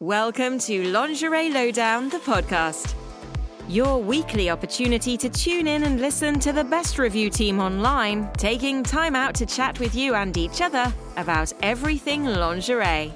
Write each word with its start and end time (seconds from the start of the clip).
Welcome 0.00 0.58
to 0.58 0.88
Lingerie 0.88 1.48
Lowdown, 1.48 2.10
the 2.10 2.18
podcast. 2.18 2.94
Your 3.66 3.96
weekly 3.96 4.50
opportunity 4.50 5.16
to 5.16 5.30
tune 5.30 5.66
in 5.66 5.84
and 5.84 6.02
listen 6.02 6.38
to 6.40 6.52
the 6.52 6.64
best 6.64 6.98
review 6.98 7.30
team 7.30 7.60
online, 7.60 8.30
taking 8.34 8.82
time 8.82 9.16
out 9.16 9.34
to 9.36 9.46
chat 9.46 9.80
with 9.80 9.94
you 9.94 10.14
and 10.14 10.36
each 10.36 10.60
other 10.60 10.92
about 11.16 11.50
everything 11.62 12.26
lingerie. 12.26 13.10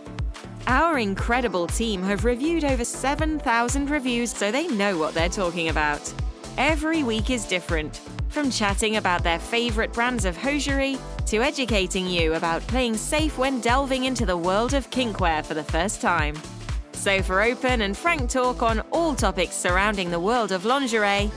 Our 0.69 0.99
incredible 0.99 1.67
team 1.67 2.03
have 2.05 2.25
reviewed 2.25 2.65
over 2.65 2.87
7,000 2.87 3.91
reviews, 3.91 4.33
so 4.35 4.51
they 4.51 4.67
know 4.69 4.97
what 4.97 5.13
they're 5.13 5.29
talking 5.29 5.69
about. 5.69 6.11
Every 6.57 7.03
week 7.03 7.29
is 7.29 7.45
different, 7.45 8.01
from 8.31 8.51
chatting 8.51 8.97
about 8.97 9.23
their 9.23 9.39
favorite 9.39 9.93
brands 9.93 10.25
of 10.25 10.35
hosiery 10.35 10.97
to 11.27 11.43
educating 11.43 12.07
you 12.07 12.33
about 12.35 12.67
playing 12.69 12.97
safe 12.97 13.37
when 13.37 13.61
delving 13.61 14.07
into 14.07 14.25
the 14.25 14.39
world 14.39 14.73
of 14.73 14.89
kinkwear 14.89 15.45
for 15.45 15.53
the 15.53 15.63
first 15.63 16.01
time. 16.01 16.37
So, 17.01 17.23
for 17.23 17.41
open 17.41 17.81
and 17.81 17.97
frank 17.97 18.29
talk 18.29 18.63
on 18.63 18.81
all 18.91 19.15
topics 19.15 19.55
surrounding 19.55 20.11
the 20.11 20.21
world 20.21 20.53
of 20.53 20.67
lingerie, 20.67 21.31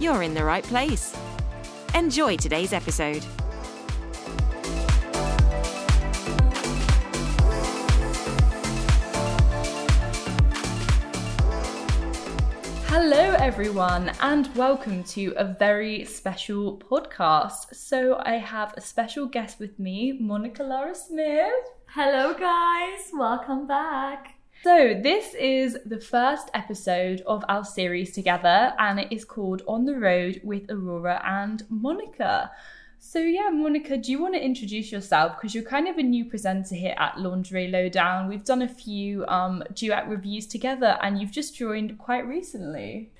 you're 0.00 0.22
in 0.22 0.32
the 0.32 0.42
right 0.42 0.64
place. 0.64 1.14
Enjoy 1.94 2.38
today's 2.38 2.72
episode. 2.72 3.22
Hello, 12.86 13.34
everyone, 13.34 14.12
and 14.22 14.48
welcome 14.56 15.04
to 15.04 15.34
a 15.36 15.44
very 15.44 16.06
special 16.06 16.78
podcast. 16.78 17.74
So, 17.74 18.22
I 18.24 18.38
have 18.38 18.72
a 18.74 18.80
special 18.80 19.26
guest 19.26 19.60
with 19.60 19.78
me, 19.78 20.18
Monika 20.18 20.66
Lara 20.66 20.94
Smith. 20.94 21.52
Hello, 21.88 22.32
guys, 22.32 23.10
welcome 23.12 23.66
back. 23.66 24.39
So, 24.62 24.92
this 24.92 25.32
is 25.32 25.78
the 25.86 25.98
first 25.98 26.50
episode 26.52 27.22
of 27.26 27.42
our 27.48 27.64
series 27.64 28.12
together, 28.12 28.74
and 28.78 29.00
it 29.00 29.10
is 29.10 29.24
called 29.24 29.62
On 29.66 29.86
the 29.86 29.98
Road 29.98 30.38
with 30.44 30.70
Aurora 30.70 31.22
and 31.24 31.62
Monika. 31.72 32.50
So, 32.98 33.20
yeah, 33.20 33.48
Monika, 33.50 34.02
do 34.02 34.12
you 34.12 34.20
want 34.20 34.34
to 34.34 34.44
introduce 34.44 34.92
yourself? 34.92 35.36
Because 35.36 35.54
you're 35.54 35.64
kind 35.64 35.88
of 35.88 35.96
a 35.96 36.02
new 36.02 36.26
presenter 36.26 36.74
here 36.74 36.94
at 36.98 37.18
Lingerie 37.18 37.68
Lowdown. 37.68 38.28
We've 38.28 38.44
done 38.44 38.60
a 38.60 38.68
few 38.68 39.24
um, 39.28 39.64
duet 39.72 40.06
reviews 40.10 40.46
together, 40.46 40.98
and 41.00 41.18
you've 41.18 41.32
just 41.32 41.56
joined 41.56 41.96
quite 41.96 42.26
recently. 42.26 43.12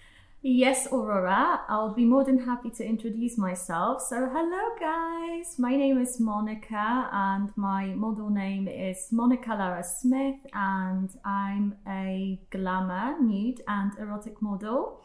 Yes, 0.43 0.89
Aurora, 0.91 1.61
I'll 1.69 1.93
be 1.93 2.07
more 2.07 2.25
than 2.25 2.39
happy 2.39 2.71
to 2.71 2.83
introduce 2.83 3.37
myself. 3.37 4.01
So, 4.01 4.27
hello, 4.33 4.71
guys. 4.81 5.59
My 5.59 5.77
name 5.77 6.01
is 6.01 6.19
Monika, 6.19 7.13
and 7.13 7.51
my 7.57 7.89
model 7.89 8.31
name 8.31 8.67
is 8.67 9.09
Monika 9.13 9.49
Lara 9.49 9.85
Smith, 9.85 10.39
and 10.55 11.11
I'm 11.27 11.77
a 11.87 12.41
glamour, 12.49 13.21
nude, 13.21 13.61
and 13.69 13.93
erotic 13.99 14.41
model 14.41 15.05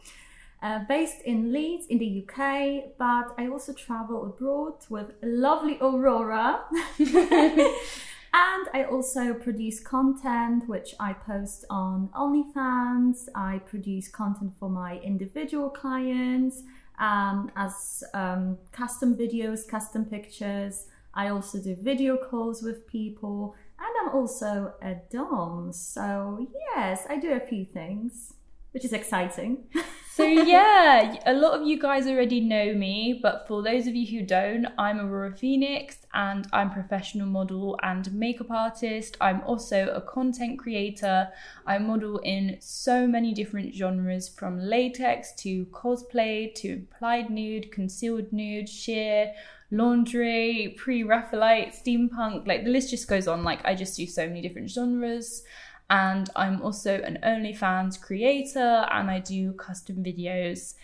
uh, 0.62 0.80
based 0.88 1.20
in 1.26 1.52
Leeds 1.52 1.84
in 1.90 1.98
the 1.98 2.24
UK, 2.24 2.96
but 2.96 3.34
I 3.36 3.48
also 3.48 3.74
travel 3.74 4.24
abroad 4.24 4.86
with 4.88 5.12
lovely 5.22 5.76
Aurora. 5.82 6.60
and 8.36 8.68
I 8.74 8.84
also 8.84 9.32
produce 9.32 9.80
content 9.80 10.68
which 10.68 10.94
I 11.00 11.14
post 11.14 11.64
on 11.70 12.10
OnlyFans. 12.14 13.28
I 13.34 13.60
produce 13.60 14.08
content 14.08 14.52
for 14.60 14.68
my 14.68 14.98
individual 14.98 15.70
clients 15.70 16.62
um, 16.98 17.50
as 17.56 18.04
um, 18.12 18.58
custom 18.72 19.16
videos, 19.16 19.66
custom 19.66 20.04
pictures. 20.04 20.86
I 21.14 21.28
also 21.28 21.58
do 21.58 21.76
video 21.80 22.18
calls 22.18 22.62
with 22.62 22.86
people, 22.86 23.54
and 23.78 23.88
I'm 24.02 24.14
also 24.14 24.74
a 24.82 24.96
Dom. 25.10 25.72
So, 25.72 26.46
yes, 26.74 27.06
I 27.08 27.16
do 27.16 27.32
a 27.32 27.40
few 27.40 27.64
things, 27.64 28.34
which 28.76 28.84
is 28.84 28.92
exciting. 28.92 29.56
So 30.16 30.24
yeah, 30.24 31.14
a 31.26 31.34
lot 31.34 31.60
of 31.60 31.66
you 31.66 31.78
guys 31.78 32.06
already 32.06 32.40
know 32.40 32.72
me, 32.72 33.20
but 33.22 33.46
for 33.46 33.62
those 33.62 33.86
of 33.86 33.94
you 33.94 34.06
who 34.06 34.24
don't, 34.24 34.66
I'm 34.78 34.98
Aurora 34.98 35.36
Phoenix 35.36 36.06
and 36.14 36.48
I'm 36.54 36.70
professional 36.70 37.26
model 37.26 37.78
and 37.82 38.10
makeup 38.14 38.50
artist. 38.50 39.18
I'm 39.20 39.42
also 39.42 39.88
a 39.88 40.00
content 40.00 40.58
creator. 40.58 41.28
I 41.66 41.76
model 41.76 42.16
in 42.20 42.56
so 42.60 43.06
many 43.06 43.34
different 43.34 43.74
genres 43.74 44.26
from 44.26 44.58
latex 44.58 45.34
to 45.42 45.66
cosplay 45.66 46.54
to 46.62 46.82
applied 46.90 47.28
nude, 47.28 47.70
concealed 47.70 48.32
nude, 48.32 48.70
sheer, 48.70 49.34
lingerie, 49.70 50.74
pre-Raphaelite, 50.78 51.74
steampunk, 51.74 52.48
like 52.48 52.64
the 52.64 52.70
list 52.70 52.88
just 52.88 53.06
goes 53.06 53.28
on. 53.28 53.44
Like 53.44 53.60
I 53.66 53.74
just 53.74 53.98
do 53.98 54.06
so 54.06 54.26
many 54.26 54.40
different 54.40 54.70
genres 54.70 55.42
and 55.90 56.30
I'm 56.36 56.62
also 56.62 57.00
an 57.02 57.18
OnlyFans 57.22 58.00
creator 58.00 58.86
and 58.90 59.10
I 59.10 59.20
do 59.20 59.52
custom 59.52 60.02
videos. 60.02 60.74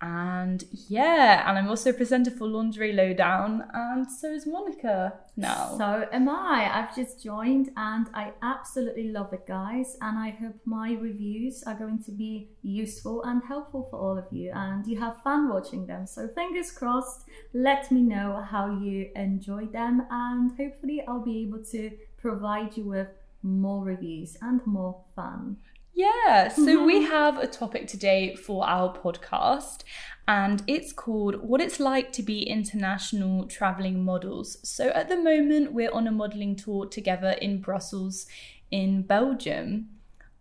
And 0.00 0.62
yeah, 0.86 1.48
and 1.48 1.58
I'm 1.58 1.66
also 1.66 1.90
a 1.90 1.92
presenter 1.92 2.30
for 2.30 2.46
Lingerie 2.46 2.92
Lowdown, 2.92 3.64
and 3.74 4.08
so 4.08 4.32
is 4.32 4.46
Monika 4.46 5.12
now. 5.36 5.74
So 5.76 6.08
am 6.12 6.28
I. 6.28 6.70
I've 6.72 6.94
just 6.94 7.20
joined 7.20 7.70
and 7.76 8.06
I 8.14 8.30
absolutely 8.40 9.10
love 9.10 9.32
it, 9.32 9.44
guys. 9.48 9.96
And 10.00 10.16
I 10.16 10.30
hope 10.30 10.54
my 10.64 10.92
reviews 10.92 11.64
are 11.64 11.74
going 11.74 12.00
to 12.04 12.12
be 12.12 12.50
useful 12.62 13.24
and 13.24 13.42
helpful 13.42 13.88
for 13.90 13.98
all 13.98 14.16
of 14.16 14.26
you, 14.30 14.52
and 14.54 14.86
you 14.86 15.00
have 15.00 15.20
fun 15.22 15.48
watching 15.48 15.84
them. 15.88 16.06
So 16.06 16.28
fingers 16.28 16.70
crossed, 16.70 17.24
let 17.52 17.90
me 17.90 18.02
know 18.02 18.46
how 18.48 18.78
you 18.78 19.10
enjoy 19.16 19.66
them, 19.66 20.06
and 20.12 20.52
hopefully, 20.56 21.02
I'll 21.08 21.24
be 21.24 21.42
able 21.42 21.64
to 21.72 21.90
provide 22.18 22.76
you 22.76 22.84
with 22.84 23.08
more 23.42 23.84
reviews 23.84 24.36
and 24.40 24.60
more 24.66 25.00
fun. 25.14 25.56
Yeah, 25.94 26.46
so 26.46 26.84
we 26.84 27.02
have 27.02 27.38
a 27.38 27.48
topic 27.48 27.88
today 27.88 28.36
for 28.36 28.64
our 28.64 28.96
podcast, 28.96 29.82
and 30.28 30.62
it's 30.68 30.92
called 30.92 31.42
What 31.42 31.60
It's 31.60 31.80
Like 31.80 32.12
to 32.12 32.22
Be 32.22 32.42
International 32.44 33.46
Traveling 33.46 34.04
Models. 34.04 34.58
So 34.62 34.90
at 34.90 35.08
the 35.08 35.16
moment, 35.16 35.72
we're 35.72 35.90
on 35.90 36.06
a 36.06 36.12
modeling 36.12 36.54
tour 36.54 36.86
together 36.86 37.30
in 37.30 37.60
Brussels, 37.60 38.26
in 38.70 39.02
Belgium. 39.02 39.88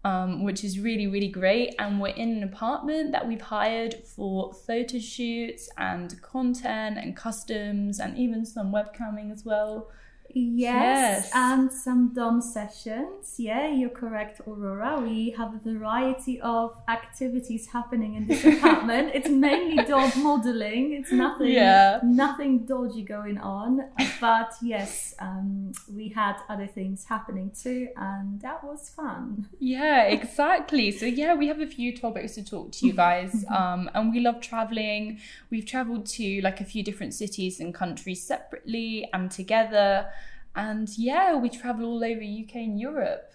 Um, 0.03 0.44
which 0.44 0.63
is 0.63 0.80
really, 0.80 1.07
really 1.07 1.28
great. 1.28 1.75
And 1.80 2.00
we're 2.00 2.09
in 2.16 2.38
an 2.38 2.44
apartment 2.44 3.12
that 3.12 3.28
we've 3.28 3.41
hired 3.41 3.96
for 4.06 4.53
photo 4.53 5.00
shoots 5.00 5.69
and 5.78 6.22
content 6.22 6.97
and 6.97 7.13
customs 7.13 8.00
and 8.00 8.18
even 8.18 8.46
some 8.46 8.72
webcamming 8.72 9.34
as 9.34 9.44
well. 9.44 9.90
Yes, 10.34 11.24
yes, 11.24 11.32
and 11.34 11.72
some 11.72 12.14
DOM 12.14 12.42
sessions. 12.42 13.36
Yeah, 13.38 13.72
you're 13.74 13.90
correct, 13.90 14.42
Aurora. 14.48 15.00
We 15.02 15.32
have 15.32 15.54
a 15.54 15.58
variety 15.58 16.40
of 16.42 16.76
activities 16.88 17.68
happening 17.68 18.16
in 18.16 18.28
this 18.28 18.44
apartment. 18.54 19.12
it's 19.14 19.30
mainly 19.30 19.84
dog 19.84 20.16
modeling. 20.18 20.94
It's 20.94 21.12
nothing, 21.12 21.50
yeah. 21.50 22.00
nothing 22.04 22.66
dodgy 22.66 23.04
going 23.04 23.38
on. 23.38 23.90
But 24.20 24.54
yes, 24.62 25.16
um, 25.20 25.72
we 25.92 26.10
had 26.10 26.36
other 26.50 26.68
things 26.68 27.06
happening 27.06 27.52
too, 27.52 27.90
and 27.96 28.40
that 28.42 28.64
was 28.64 28.90
fun. 28.90 29.48
Yeah, 29.60 30.04
exactly. 30.04 30.92
so 30.92 31.06
yeah, 31.06 31.34
we 31.36 31.48
have 31.48 31.62
a 31.62 31.68
few 31.68 31.96
topics 31.96 32.36
to 32.36 32.44
talk 32.44 32.72
to 32.74 32.88
you 32.88 32.94
guys, 32.94 33.46
um, 33.56 33.90
and 33.94 34.12
we 34.12 34.20
love 34.20 34.42
traveling. 34.42 35.20
We've 35.50 35.66
traveled 35.66 36.06
to 36.18 36.42
like 36.42 36.62
a 36.62 36.66
few 36.66 36.84
different 36.84 37.14
cities 37.14 37.60
and 37.60 37.74
countries 37.74 38.24
separately 38.24 39.08
and 39.14 39.32
together. 39.32 40.08
And 40.57 40.90
yeah, 40.97 41.35
we 41.35 41.50
travel 41.50 41.85
all 41.85 42.03
over 42.03 42.22
UK 42.22 42.56
and 42.56 42.79
Europe. 42.79 43.31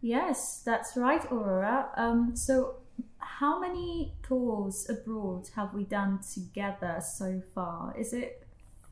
Yes, 0.00 0.60
that's 0.66 0.96
right, 0.96 1.24
Aurora. 1.30 1.88
Um, 1.96 2.34
so, 2.34 2.78
how 3.18 3.60
many 3.60 4.12
tours 4.24 4.86
abroad 4.90 5.48
have 5.54 5.72
we 5.72 5.84
done 5.84 6.18
together 6.34 7.00
so 7.00 7.40
far? 7.54 7.94
Is 7.96 8.12
it 8.12 8.43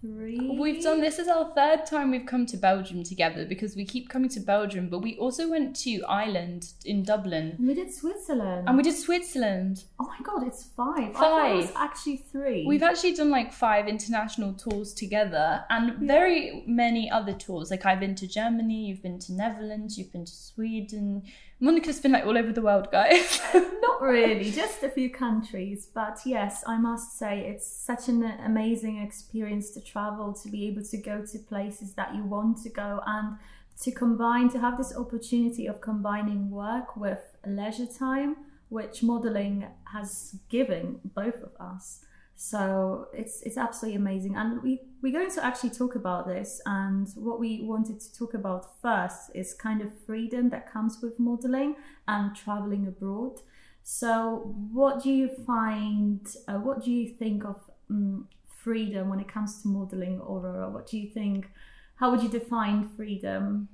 three. 0.03 0.57
We've 0.59 0.83
done 0.83 1.01
this 1.01 1.19
is 1.19 1.29
our 1.29 1.51
third 1.55 1.87
time 1.87 2.11
we've 2.11 2.27
come 2.27 2.45
to 2.47 2.57
Belgium 2.57 3.03
together 3.05 3.47
because 3.47 3.77
we 3.77 3.85
keep 3.85 4.09
coming 4.09 4.29
to 4.31 4.41
Belgium, 4.41 4.89
but 4.89 4.99
we 4.99 5.17
also 5.17 5.49
went 5.49 5.77
to 5.77 6.03
Ireland 6.09 6.73
in 6.85 7.05
Dublin. 7.05 7.57
We 7.59 7.75
did 7.75 7.95
Switzerland. 7.95 8.69
And 8.69 8.77
we 8.77 8.83
did 8.83 8.97
Switzerland. 8.97 9.85
Oh 9.99 10.07
my 10.07 10.19
god, 10.23 10.47
it's 10.47 10.65
five. 10.65 11.15
Five. 11.15 11.53
it 11.53 11.57
was 11.57 11.73
actually 11.77 12.17
three. 12.17 12.67
We've 12.67 12.83
actually 12.83 13.15
done 13.15 13.31
like 13.31 13.53
five 13.53 13.89
international 13.89 14.55
tours 14.55 14.93
together 14.93 15.65
and 15.71 15.89
yeah. 15.89 16.07
very 16.07 16.65
many 16.67 17.11
other 17.11 17.33
tours. 17.33 17.71
Like 17.71 17.87
I've 17.87 18.01
been 18.01 18.17
to 18.17 18.27
Germany, 18.27 18.87
you've 18.87 19.03
been 19.03 19.21
to 19.21 19.33
Netherlands, 19.33 19.97
you've 19.97 20.13
been 20.13 20.25
to 20.25 20.33
Sweden. 20.33 21.23
Monika's 21.63 22.01
been 22.01 22.11
like 22.11 22.27
all 22.27 22.37
over 22.37 22.53
the 22.53 22.61
world, 22.61 22.91
guys. 22.91 23.41
Not 23.55 24.03
really, 24.03 24.51
just 24.51 24.83
a 24.83 24.89
few 24.89 25.09
countries. 25.11 25.87
But 25.95 26.19
yes, 26.27 26.65
I 26.67 26.77
must 26.77 27.17
say 27.17 27.47
it's 27.47 27.71
such 27.71 28.09
an 28.09 28.25
amazing 28.45 28.99
experience 29.01 29.71
to 29.71 29.81
travel, 29.93 30.33
to 30.33 30.49
be 30.49 30.67
able 30.67 30.83
to 30.83 30.97
go 30.97 31.25
to 31.25 31.39
places 31.39 31.95
that 31.95 32.15
you 32.15 32.25
want 32.25 32.63
to 32.63 32.71
go 32.71 33.01
and 33.07 33.37
to 33.83 33.91
combine, 33.91 34.49
to 34.51 34.59
have 34.59 34.79
this 34.79 34.97
opportunity 34.97 35.67
of 35.67 35.81
combining 35.81 36.51
work 36.51 36.97
with 36.97 37.21
leisure 37.47 37.87
time, 37.87 38.37
which 38.69 39.03
modeling 39.03 39.67
has 39.93 40.37
given 40.49 41.01
both 41.15 41.43
of 41.43 41.53
us. 41.61 42.01
So 42.35 43.09
it's 43.13 43.43
it's 43.43 43.57
absolutely 43.57 43.97
amazing, 43.97 44.35
and 44.35 44.63
we 44.63 44.81
we're 45.01 45.13
going 45.13 45.31
to 45.31 45.45
actually 45.45 45.71
talk 45.71 45.95
about 45.95 46.27
this. 46.27 46.61
And 46.67 47.09
what 47.15 47.39
we 47.39 47.63
wanted 47.63 48.01
to 48.01 48.19
talk 48.19 48.35
about 48.35 48.81
first 48.81 49.31
is 49.35 49.55
kind 49.55 49.81
of 49.81 49.89
freedom 50.07 50.49
that 50.51 50.73
comes 50.73 50.99
with 51.03 51.21
modeling 51.21 51.77
and 52.09 52.35
traveling 52.35 52.87
abroad. 52.87 53.41
So, 53.85 54.55
what 54.73 55.03
do 55.03 55.11
you 55.11 55.29
find? 55.47 56.27
Uh, 56.49 56.55
what 56.55 56.85
do 56.85 56.91
you 56.91 57.09
think 57.09 57.45
of 57.45 57.57
um, 57.91 58.29
freedom 58.63 59.09
when 59.09 59.21
it 59.21 59.29
comes 59.29 59.63
to 59.63 59.69
modeling, 59.69 60.21
Aurora? 60.21 60.71
What 60.71 60.87
do 60.87 60.99
you 60.99 61.09
think? 61.09 61.51
How 61.97 62.11
would 62.11 62.23
you 62.23 62.29
define 62.29 62.89
freedom 62.97 63.69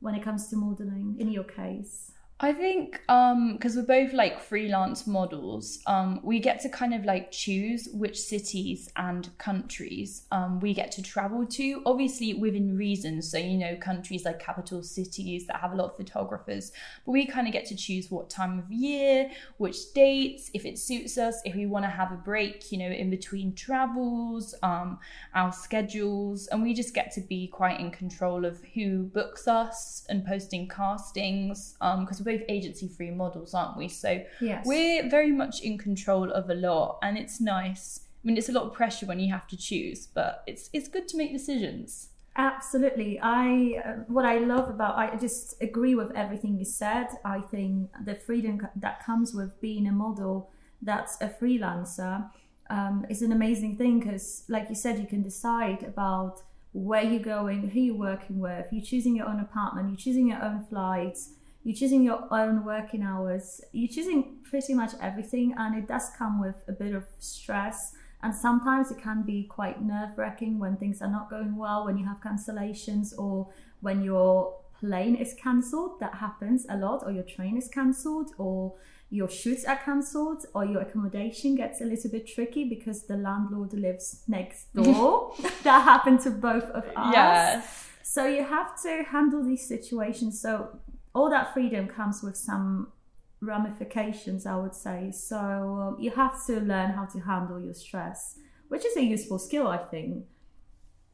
when 0.00 0.14
it 0.14 0.22
comes 0.22 0.48
to 0.48 0.56
modeling 0.56 1.16
in 1.18 1.30
your 1.30 1.44
case? 1.44 2.12
I 2.44 2.52
think 2.52 3.00
um 3.08 3.54
because 3.54 3.74
we're 3.74 3.84
both 3.86 4.12
like 4.12 4.38
freelance 4.38 5.06
models, 5.06 5.78
um 5.86 6.20
we 6.22 6.40
get 6.40 6.60
to 6.60 6.68
kind 6.68 6.92
of 6.92 7.06
like 7.06 7.30
choose 7.30 7.88
which 7.94 8.20
cities 8.20 8.90
and 8.96 9.30
countries 9.38 10.26
um 10.30 10.60
we 10.60 10.74
get 10.74 10.92
to 10.92 11.02
travel 11.02 11.46
to, 11.46 11.82
obviously 11.86 12.34
within 12.34 12.76
reason. 12.76 13.22
So 13.22 13.38
you 13.38 13.56
know 13.56 13.76
countries 13.76 14.26
like 14.26 14.40
capital 14.40 14.82
cities 14.82 15.46
that 15.46 15.56
have 15.56 15.72
a 15.72 15.76
lot 15.76 15.92
of 15.92 15.96
photographers, 15.96 16.70
but 17.06 17.12
we 17.12 17.24
kind 17.24 17.46
of 17.46 17.54
get 17.54 17.64
to 17.68 17.76
choose 17.76 18.10
what 18.10 18.28
time 18.28 18.58
of 18.58 18.70
year, 18.70 19.30
which 19.56 19.94
dates, 19.94 20.50
if 20.52 20.66
it 20.66 20.78
suits 20.78 21.16
us, 21.16 21.40
if 21.46 21.54
we 21.54 21.64
want 21.64 21.86
to 21.86 21.90
have 21.90 22.12
a 22.12 22.16
break, 22.16 22.70
you 22.70 22.76
know, 22.76 22.90
in 22.90 23.08
between 23.08 23.54
travels, 23.54 24.54
um 24.62 24.98
our 25.34 25.50
schedules, 25.50 26.46
and 26.48 26.62
we 26.62 26.74
just 26.74 26.92
get 26.92 27.10
to 27.12 27.22
be 27.22 27.46
quite 27.48 27.80
in 27.80 27.90
control 27.90 28.44
of 28.44 28.60
who 28.74 29.04
books 29.04 29.48
us 29.48 30.04
and 30.10 30.26
posting 30.26 30.68
castings 30.68 31.74
um 31.80 32.04
because 32.04 32.20
we're 32.20 32.33
both 32.36 32.46
agency 32.48 32.88
free 32.88 33.10
models, 33.10 33.54
aren't 33.54 33.76
we? 33.76 33.88
So 33.88 34.22
Yes. 34.40 34.66
we're 34.66 35.08
very 35.08 35.32
much 35.32 35.60
in 35.62 35.78
control 35.78 36.30
of 36.30 36.50
a 36.50 36.54
lot, 36.54 36.98
and 37.02 37.16
it's 37.18 37.40
nice. 37.40 38.00
I 38.22 38.26
mean, 38.26 38.36
it's 38.36 38.48
a 38.48 38.52
lot 38.52 38.64
of 38.64 38.72
pressure 38.72 39.06
when 39.06 39.20
you 39.20 39.32
have 39.32 39.46
to 39.48 39.56
choose, 39.56 40.06
but 40.06 40.42
it's 40.46 40.70
it's 40.72 40.88
good 40.88 41.06
to 41.08 41.16
make 41.16 41.32
decisions. 41.32 42.08
Absolutely. 42.36 43.20
I 43.22 43.80
uh, 43.84 43.92
what 44.08 44.24
I 44.24 44.38
love 44.38 44.68
about 44.68 44.96
I 44.96 45.14
just 45.16 45.62
agree 45.62 45.94
with 45.94 46.10
everything 46.16 46.58
you 46.58 46.64
said. 46.64 47.06
I 47.24 47.40
think 47.40 47.90
the 48.04 48.14
freedom 48.14 48.66
that 48.76 49.04
comes 49.04 49.34
with 49.34 49.60
being 49.60 49.86
a 49.86 49.92
model 49.92 50.50
that's 50.82 51.16
a 51.20 51.28
freelancer 51.28 52.28
um, 52.70 53.06
is 53.08 53.22
an 53.22 53.32
amazing 53.32 53.76
thing 53.76 54.00
because, 54.00 54.44
like 54.48 54.68
you 54.68 54.74
said, 54.74 54.98
you 54.98 55.06
can 55.06 55.22
decide 55.22 55.82
about 55.82 56.42
where 56.72 57.02
you're 57.02 57.20
going, 57.36 57.68
who 57.68 57.80
you're 57.80 57.94
working 57.94 58.40
with. 58.40 58.66
You're 58.72 58.84
choosing 58.84 59.14
your 59.16 59.28
own 59.28 59.38
apartment. 59.40 59.90
You're 59.90 59.96
choosing 59.96 60.28
your 60.28 60.42
own 60.42 60.64
flights. 60.64 61.30
You're 61.64 61.74
choosing 61.74 62.02
your 62.02 62.28
own 62.30 62.64
working 62.64 63.02
hours. 63.02 63.62
You're 63.72 63.88
choosing 63.88 64.36
pretty 64.44 64.74
much 64.74 64.92
everything, 65.00 65.54
and 65.56 65.74
it 65.74 65.88
does 65.88 66.10
come 66.16 66.38
with 66.38 66.62
a 66.68 66.72
bit 66.72 66.94
of 66.94 67.04
stress. 67.18 67.94
And 68.22 68.34
sometimes 68.34 68.90
it 68.90 68.98
can 68.98 69.22
be 69.22 69.44
quite 69.44 69.82
nerve 69.82 70.10
wracking 70.16 70.58
when 70.58 70.76
things 70.76 71.00
are 71.00 71.10
not 71.10 71.30
going 71.30 71.56
well, 71.56 71.86
when 71.86 71.96
you 71.96 72.04
have 72.04 72.20
cancellations, 72.20 73.18
or 73.18 73.48
when 73.80 74.02
your 74.02 74.54
plane 74.78 75.14
is 75.14 75.34
cancelled. 75.34 76.00
That 76.00 76.14
happens 76.16 76.66
a 76.68 76.76
lot, 76.76 77.02
or 77.04 77.12
your 77.12 77.22
train 77.24 77.56
is 77.56 77.68
cancelled, 77.68 78.32
or 78.36 78.74
your 79.08 79.30
shoots 79.30 79.64
are 79.64 79.76
cancelled, 79.76 80.44
or 80.54 80.66
your 80.66 80.82
accommodation 80.82 81.54
gets 81.54 81.80
a 81.80 81.84
little 81.84 82.10
bit 82.10 82.26
tricky 82.26 82.64
because 82.68 83.04
the 83.04 83.16
landlord 83.16 83.72
lives 83.72 84.22
next 84.28 84.70
door. 84.74 85.32
that 85.62 85.82
happened 85.82 86.20
to 86.20 86.30
both 86.30 86.64
of 86.64 86.84
us. 86.94 87.12
Yes. 87.14 87.88
So 88.02 88.26
you 88.26 88.44
have 88.44 88.80
to 88.82 89.02
handle 89.10 89.42
these 89.42 89.66
situations. 89.66 90.40
So 90.40 90.78
all 91.14 91.30
that 91.30 91.54
freedom 91.54 91.86
comes 91.86 92.22
with 92.22 92.36
some 92.36 92.92
ramifications, 93.40 94.46
I 94.46 94.56
would 94.56 94.74
say. 94.74 95.12
So 95.12 95.38
um, 95.38 95.96
you 96.00 96.10
have 96.10 96.44
to 96.46 96.60
learn 96.60 96.90
how 96.90 97.04
to 97.06 97.20
handle 97.20 97.60
your 97.60 97.74
stress, 97.74 98.38
which 98.68 98.84
is 98.84 98.96
a 98.96 99.02
useful 99.02 99.38
skill, 99.38 99.68
I 99.68 99.78
think. 99.78 100.24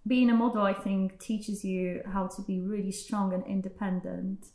Being 0.06 0.30
a 0.30 0.34
model, 0.34 0.62
I 0.62 0.72
think, 0.72 1.18
teaches 1.20 1.64
you 1.64 2.02
how 2.10 2.26
to 2.28 2.42
be 2.42 2.60
really 2.60 2.92
strong 2.92 3.34
and 3.34 3.44
independent. 3.46 4.46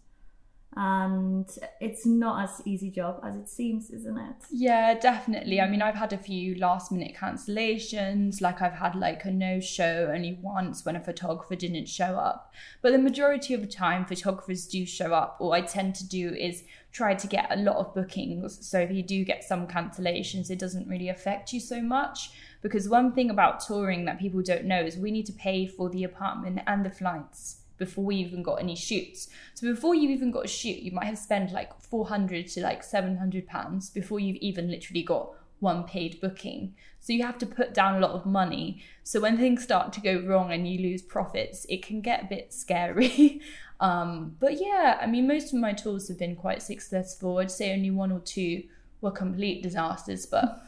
And 0.78 1.50
it's 1.80 2.06
not 2.06 2.44
as 2.44 2.62
easy 2.66 2.92
job 2.92 3.22
as 3.24 3.38
it 3.38 3.48
seems, 3.48 3.90
isn't 3.92 4.18
it? 4.18 4.36
Yeah, 4.52 4.94
definitely. 4.94 5.62
I 5.62 5.70
mean, 5.70 5.82
I've 5.82 5.96
had 5.96 6.12
a 6.12 6.18
few 6.18 6.56
last 6.56 6.92
minute 6.92 7.16
cancellations. 7.16 8.42
Like, 8.42 8.62
I've 8.62 8.74
had 8.74 8.94
like 8.94 9.24
a 9.24 9.32
no 9.32 9.62
show 9.62 10.12
only 10.14 10.38
once 10.42 10.84
when 10.84 10.98
a 10.98 11.00
photographer 11.00 11.56
didn't 11.56 11.88
show 11.88 12.18
up. 12.18 12.54
But 12.82 12.92
the 12.92 13.00
majority 13.00 13.54
of 13.54 13.62
the 13.62 13.68
time, 13.68 14.06
photographers 14.06 14.68
do 14.68 14.86
show 14.86 15.14
up. 15.14 15.38
All 15.40 15.54
I 15.54 15.62
tend 15.62 15.96
to 15.96 16.08
do 16.08 16.34
is 16.34 16.66
try 16.92 17.16
to 17.16 17.28
get 17.28 17.48
a 17.52 17.56
lot 17.56 17.78
of 17.78 17.94
bookings. 17.94 18.68
So 18.68 18.80
if 18.80 18.92
you 18.92 19.02
do 19.02 19.24
get 19.24 19.46
some 19.46 19.68
cancellations, 19.68 20.50
it 20.50 20.60
doesn't 20.60 20.90
really 20.90 21.08
affect 21.08 21.54
you 21.54 21.62
so 21.62 21.82
much. 21.82 22.32
Because 22.62 22.90
one 22.90 23.14
thing 23.14 23.30
about 23.30 23.62
touring 23.62 24.04
that 24.06 24.20
people 24.20 24.42
don't 24.42 24.66
know 24.66 24.82
is 24.82 24.98
we 24.98 25.12
need 25.12 25.26
to 25.28 25.34
pay 25.34 25.68
for 25.68 25.90
the 25.90 26.04
apartment 26.04 26.60
and 26.68 26.86
the 26.86 26.90
flights 26.90 27.62
before 27.78 28.04
we 28.06 28.16
even 28.16 28.44
got 28.44 28.56
any 28.56 28.76
shoots. 28.76 29.30
So 29.54 29.68
before 29.68 29.96
you've 29.96 30.12
even 30.12 30.32
got 30.32 30.46
a 30.46 30.50
shoot, 30.50 30.80
you 30.80 30.92
might 30.92 31.06
have 31.06 31.18
spent 31.18 31.52
like 31.52 31.80
400 31.82 32.48
to 32.50 32.62
like 32.62 32.84
700 32.84 33.48
pounds 33.48 33.90
before 33.90 34.20
you've 34.20 34.38
even 34.38 34.70
literally 34.70 35.04
got 35.04 35.34
one 35.60 35.84
paid 35.84 36.20
booking. 36.22 36.76
So 37.00 37.14
you 37.14 37.24
have 37.24 37.38
to 37.40 37.46
put 37.46 37.74
down 37.74 37.96
a 37.96 38.00
lot 38.00 38.12
of 38.12 38.26
money. 38.26 38.82
So 39.04 39.20
when 39.20 39.38
things 39.38 39.64
start 39.64 39.94
to 39.94 40.02
go 40.02 40.22
wrong 40.26 40.52
and 40.52 40.68
you 40.68 40.80
lose 40.80 41.02
profits, 41.02 41.66
it 41.70 41.86
can 41.86 42.02
get 42.02 42.24
a 42.24 42.28
bit 42.28 42.54
scary. 42.54 43.42
um, 43.80 44.36
but 44.40 44.60
yeah, 44.60 44.98
I 45.02 45.06
mean, 45.06 45.28
most 45.28 45.54
of 45.54 45.60
my 45.60 45.74
tours 45.74 46.08
have 46.08 46.20
been 46.20 46.36
quite 46.36 46.62
successful. 46.62 47.38
I'd 47.38 47.52
say 47.52 47.74
only 47.74 47.92
one 47.92 48.12
or 48.12 48.20
two 48.20 48.64
were 49.02 49.12
complete 49.12 49.64
disasters, 49.64 50.26
but 50.26 50.64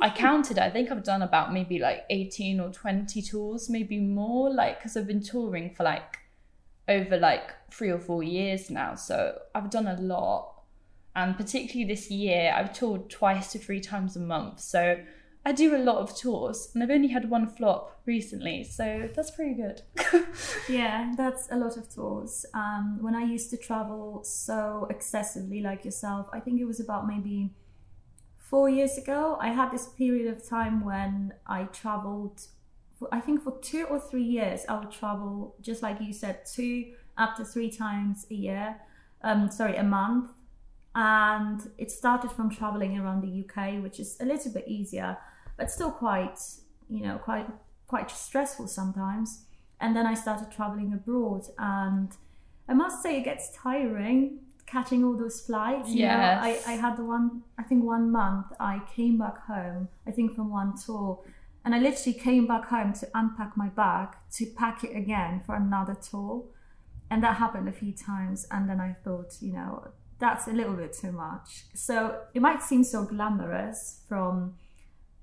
I 0.00 0.10
counted. 0.10 0.58
I 0.58 0.70
think 0.70 0.90
I've 0.90 1.04
done 1.04 1.22
about 1.22 1.52
maybe 1.52 1.78
like 1.78 2.04
18 2.10 2.60
or 2.60 2.70
20 2.70 3.22
tours, 3.22 3.70
maybe 3.70 3.98
more, 3.98 4.52
like, 4.52 4.78
because 4.78 4.96
I've 4.96 5.06
been 5.06 5.22
touring 5.22 5.74
for 5.74 5.84
like 5.84 6.18
over 6.88 7.16
like 7.16 7.52
three 7.70 7.90
or 7.90 7.98
four 7.98 8.22
years 8.22 8.70
now. 8.70 8.94
So 8.94 9.38
I've 9.54 9.70
done 9.70 9.86
a 9.86 10.00
lot. 10.00 10.52
And 11.14 11.36
particularly 11.36 11.92
this 11.92 12.10
year, 12.10 12.52
I've 12.54 12.72
toured 12.72 13.08
twice 13.08 13.52
to 13.52 13.58
three 13.58 13.80
times 13.80 14.16
a 14.16 14.20
month. 14.20 14.60
So 14.60 14.98
I 15.46 15.52
do 15.52 15.76
a 15.76 15.78
lot 15.78 15.98
of 15.98 16.16
tours 16.16 16.70
and 16.74 16.82
I've 16.82 16.90
only 16.90 17.08
had 17.08 17.30
one 17.30 17.46
flop 17.46 18.00
recently. 18.04 18.64
So 18.64 19.08
that's 19.14 19.30
pretty 19.30 19.54
good. 19.54 19.82
Yeah, 20.68 21.12
that's 21.16 21.48
a 21.52 21.56
lot 21.56 21.76
of 21.76 21.88
tours. 21.88 22.44
Um, 22.52 22.98
when 23.00 23.14
I 23.14 23.22
used 23.22 23.50
to 23.50 23.56
travel 23.56 24.24
so 24.24 24.88
excessively, 24.90 25.60
like 25.60 25.84
yourself, 25.84 26.28
I 26.32 26.40
think 26.40 26.60
it 26.60 26.64
was 26.64 26.80
about 26.80 27.06
maybe 27.06 27.50
four 28.36 28.68
years 28.68 28.98
ago. 28.98 29.38
I 29.40 29.48
had 29.48 29.70
this 29.70 29.86
period 29.86 30.26
of 30.26 30.46
time 30.46 30.84
when 30.84 31.34
I 31.46 31.64
traveled. 31.64 32.46
For, 32.98 33.08
I 33.12 33.20
think 33.20 33.42
for 33.42 33.58
two 33.60 33.84
or 33.84 34.00
three 34.00 34.22
years, 34.22 34.64
I 34.68 34.78
would 34.78 34.90
travel 34.90 35.54
just 35.60 35.82
like 35.82 36.00
you 36.00 36.12
said, 36.12 36.40
two 36.46 36.92
up 37.18 37.36
to 37.36 37.44
three 37.44 37.70
times 37.70 38.26
a 38.30 38.34
year. 38.34 38.76
Um, 39.22 39.50
sorry, 39.50 39.76
a 39.76 39.82
month. 39.82 40.30
And 40.94 41.60
it 41.76 41.90
started 41.90 42.32
from 42.32 42.48
traveling 42.48 42.98
around 42.98 43.20
the 43.22 43.44
UK, 43.44 43.82
which 43.82 44.00
is 44.00 44.16
a 44.20 44.24
little 44.24 44.52
bit 44.52 44.66
easier, 44.66 45.18
but 45.58 45.70
still 45.70 45.90
quite, 45.90 46.38
you 46.88 47.02
know, 47.02 47.18
quite 47.18 47.46
quite 47.86 48.10
stressful 48.10 48.66
sometimes. 48.66 49.42
And 49.78 49.94
then 49.94 50.06
I 50.06 50.14
started 50.14 50.50
traveling 50.50 50.94
abroad, 50.94 51.42
and 51.58 52.10
I 52.66 52.72
must 52.72 53.02
say 53.02 53.18
it 53.18 53.24
gets 53.24 53.50
tiring 53.54 54.40
catching 54.66 55.04
all 55.04 55.16
those 55.16 55.40
flights. 55.40 55.90
You 55.90 56.06
know, 56.06 56.40
I, 56.42 56.60
I 56.66 56.72
had 56.72 56.96
the 56.96 57.04
one, 57.04 57.42
I 57.58 57.62
think 57.62 57.84
one 57.84 58.10
month 58.10 58.46
I 58.60 58.82
came 58.94 59.18
back 59.18 59.38
home, 59.46 59.88
I 60.06 60.10
think 60.10 60.34
from 60.34 60.50
one 60.50 60.74
tour, 60.76 61.20
and 61.66 61.74
I 61.74 61.80
literally 61.80 62.16
came 62.16 62.46
back 62.46 62.66
home 62.66 62.92
to 62.92 63.08
unpack 63.12 63.56
my 63.56 63.66
bag 63.66 64.10
to 64.34 64.46
pack 64.56 64.84
it 64.84 64.96
again 64.96 65.42
for 65.44 65.56
another 65.56 65.96
tour. 65.96 66.44
And 67.10 67.24
that 67.24 67.38
happened 67.38 67.68
a 67.68 67.72
few 67.72 67.92
times. 67.92 68.46
And 68.52 68.70
then 68.70 68.80
I 68.80 68.94
thought, 69.02 69.34
you 69.40 69.52
know, 69.52 69.88
that's 70.20 70.46
a 70.46 70.52
little 70.52 70.74
bit 70.74 70.92
too 70.92 71.10
much. 71.10 71.64
So 71.74 72.20
it 72.34 72.40
might 72.40 72.62
seem 72.62 72.84
so 72.84 73.04
glamorous 73.04 74.02
from 74.08 74.54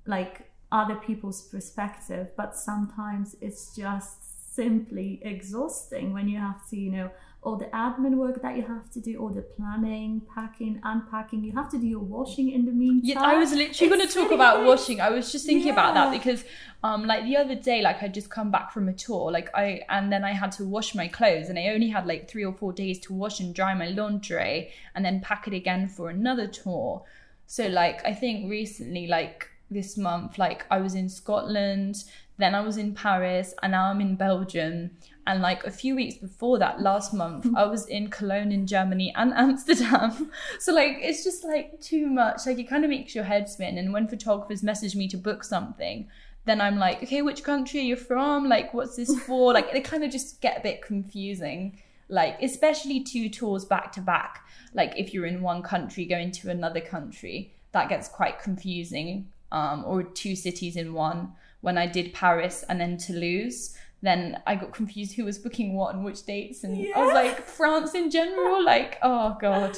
like 0.06 0.50
other 0.70 0.96
people's 0.96 1.48
perspective, 1.48 2.28
but 2.36 2.54
sometimes 2.54 3.34
it's 3.40 3.74
just 3.74 4.54
simply 4.54 5.20
exhausting 5.22 6.12
when 6.12 6.28
you 6.28 6.38
have 6.38 6.68
to, 6.68 6.76
you 6.76 6.92
know, 6.92 7.10
all 7.44 7.56
the 7.56 7.66
admin 7.66 8.14
work 8.16 8.40
that 8.40 8.56
you 8.56 8.62
have 8.62 8.90
to 8.90 9.00
do, 9.00 9.18
all 9.18 9.28
the 9.28 9.42
planning, 9.42 10.22
packing, 10.34 10.80
unpacking. 10.82 11.44
You 11.44 11.52
have 11.52 11.70
to 11.70 11.78
do 11.78 11.86
your 11.86 12.00
washing 12.00 12.50
in 12.50 12.64
the 12.64 12.72
meantime. 12.72 13.02
Yeah, 13.04 13.20
I 13.20 13.36
was 13.36 13.52
literally 13.52 13.94
going 13.94 14.08
to 14.08 14.12
talk 14.12 14.30
really 14.30 14.34
about 14.36 14.64
washing. 14.64 15.00
I 15.00 15.10
was 15.10 15.30
just 15.30 15.44
thinking 15.44 15.70
about 15.70 15.94
that 15.94 16.10
because, 16.10 16.44
um, 16.82 17.06
like 17.06 17.24
the 17.24 17.36
other 17.36 17.54
day, 17.54 17.82
like 17.82 18.02
I 18.02 18.08
just 18.08 18.30
come 18.30 18.50
back 18.50 18.72
from 18.72 18.88
a 18.88 18.94
tour, 18.94 19.30
like 19.30 19.50
I 19.54 19.82
and 19.90 20.10
then 20.10 20.24
I 20.24 20.32
had 20.32 20.52
to 20.52 20.64
wash 20.64 20.94
my 20.94 21.06
clothes, 21.06 21.50
and 21.50 21.58
I 21.58 21.68
only 21.68 21.88
had 21.88 22.06
like 22.06 22.28
three 22.30 22.44
or 22.44 22.54
four 22.54 22.72
days 22.72 22.98
to 23.00 23.12
wash 23.12 23.40
and 23.40 23.54
dry 23.54 23.74
my 23.74 23.88
laundry, 23.88 24.70
and 24.94 25.04
then 25.04 25.20
pack 25.20 25.46
it 25.46 25.54
again 25.54 25.88
for 25.88 26.08
another 26.08 26.46
tour. 26.46 27.04
So 27.46 27.68
like 27.68 28.04
I 28.06 28.14
think 28.14 28.50
recently, 28.50 29.06
like 29.06 29.50
this 29.70 29.98
month, 29.98 30.38
like 30.38 30.64
I 30.70 30.78
was 30.78 30.94
in 30.94 31.08
Scotland, 31.10 31.96
Then 32.36 32.54
I 32.54 32.60
was 32.60 32.76
in 32.76 32.94
Paris, 32.94 33.54
and 33.62 33.72
now 33.72 33.90
I'm 33.90 34.00
in 34.00 34.16
Belgium. 34.16 34.90
And 35.26 35.40
like 35.40 35.64
a 35.64 35.70
few 35.70 35.94
weeks 35.94 36.16
before 36.16 36.58
that, 36.58 36.80
last 36.80 37.14
month, 37.14 37.46
I 37.56 37.64
was 37.64 37.86
in 37.86 38.08
Cologne 38.10 38.52
in 38.52 38.66
Germany 38.66 39.12
and 39.16 39.32
Amsterdam. 39.36 40.30
So 40.58 40.72
like 40.72 40.98
it's 41.00 41.24
just 41.24 41.44
like 41.44 41.80
too 41.80 42.06
much. 42.06 42.42
Like 42.46 42.58
it 42.58 42.68
kind 42.68 42.84
of 42.84 42.90
makes 42.90 43.14
your 43.14 43.24
head 43.24 43.48
spin. 43.48 43.78
And 43.78 43.92
when 43.92 44.08
photographers 44.08 44.62
message 44.62 44.96
me 44.96 45.08
to 45.08 45.16
book 45.16 45.44
something, 45.44 46.08
then 46.44 46.60
I'm 46.60 46.78
like, 46.78 47.02
okay, 47.02 47.22
which 47.22 47.42
country 47.42 47.80
are 47.80 47.84
you 47.84 47.96
from? 47.96 48.48
Like, 48.48 48.74
what's 48.74 48.96
this 48.96 49.18
for? 49.26 49.52
like, 49.52 49.72
they 49.72 49.80
kind 49.80 50.04
of 50.04 50.10
just 50.10 50.40
get 50.40 50.58
a 50.58 50.62
bit 50.62 50.82
confusing. 50.82 51.80
Like, 52.08 52.40
especially 52.42 53.02
two 53.02 53.30
tours 53.30 53.64
back 53.64 53.92
to 53.92 54.00
back. 54.00 54.46
Like, 54.74 54.92
if 54.96 55.14
you're 55.14 55.26
in 55.26 55.40
one 55.40 55.62
country 55.62 56.04
going 56.04 56.32
to 56.32 56.50
another 56.50 56.80
country, 56.80 57.54
that 57.72 57.88
gets 57.88 58.08
quite 58.08 58.38
confusing. 58.38 59.28
Um, 59.52 59.84
or 59.86 60.02
two 60.02 60.34
cities 60.34 60.76
in 60.76 60.92
one. 60.94 61.32
When 61.60 61.78
I 61.78 61.86
did 61.86 62.12
Paris 62.12 62.64
and 62.68 62.80
then 62.80 62.96
Toulouse, 62.98 63.76
then 64.02 64.42
I 64.46 64.54
got 64.56 64.72
confused 64.74 65.14
who 65.14 65.24
was 65.24 65.38
booking 65.38 65.74
what 65.74 65.94
and 65.94 66.04
which 66.04 66.24
dates, 66.26 66.64
and 66.64 66.86
I 66.94 67.04
was 67.04 67.14
like, 67.14 67.40
France 67.46 67.94
in 67.94 68.10
general. 68.10 68.64
Like, 68.74 68.98
oh 69.02 69.36
god. 69.40 69.76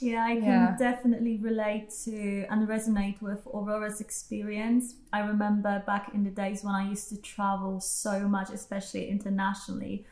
Yeah, 0.00 0.24
I 0.24 0.34
can 0.34 0.42
Yeah. 0.44 0.76
definitely 0.78 1.38
relate 1.38 1.88
to 2.04 2.44
and 2.50 2.68
resonate 2.68 3.22
with 3.22 3.46
Aurora's 3.46 4.00
experience. 4.00 4.94
I 5.12 5.20
remember 5.20 5.82
back 5.86 6.10
in 6.14 6.24
the 6.24 6.30
days 6.30 6.62
when 6.62 6.74
I 6.74 6.88
used 6.88 7.08
to 7.10 7.16
travel 7.16 7.80
so 7.80 8.28
much, 8.28 8.50
especially 8.50 9.08
internationally. 9.08 10.04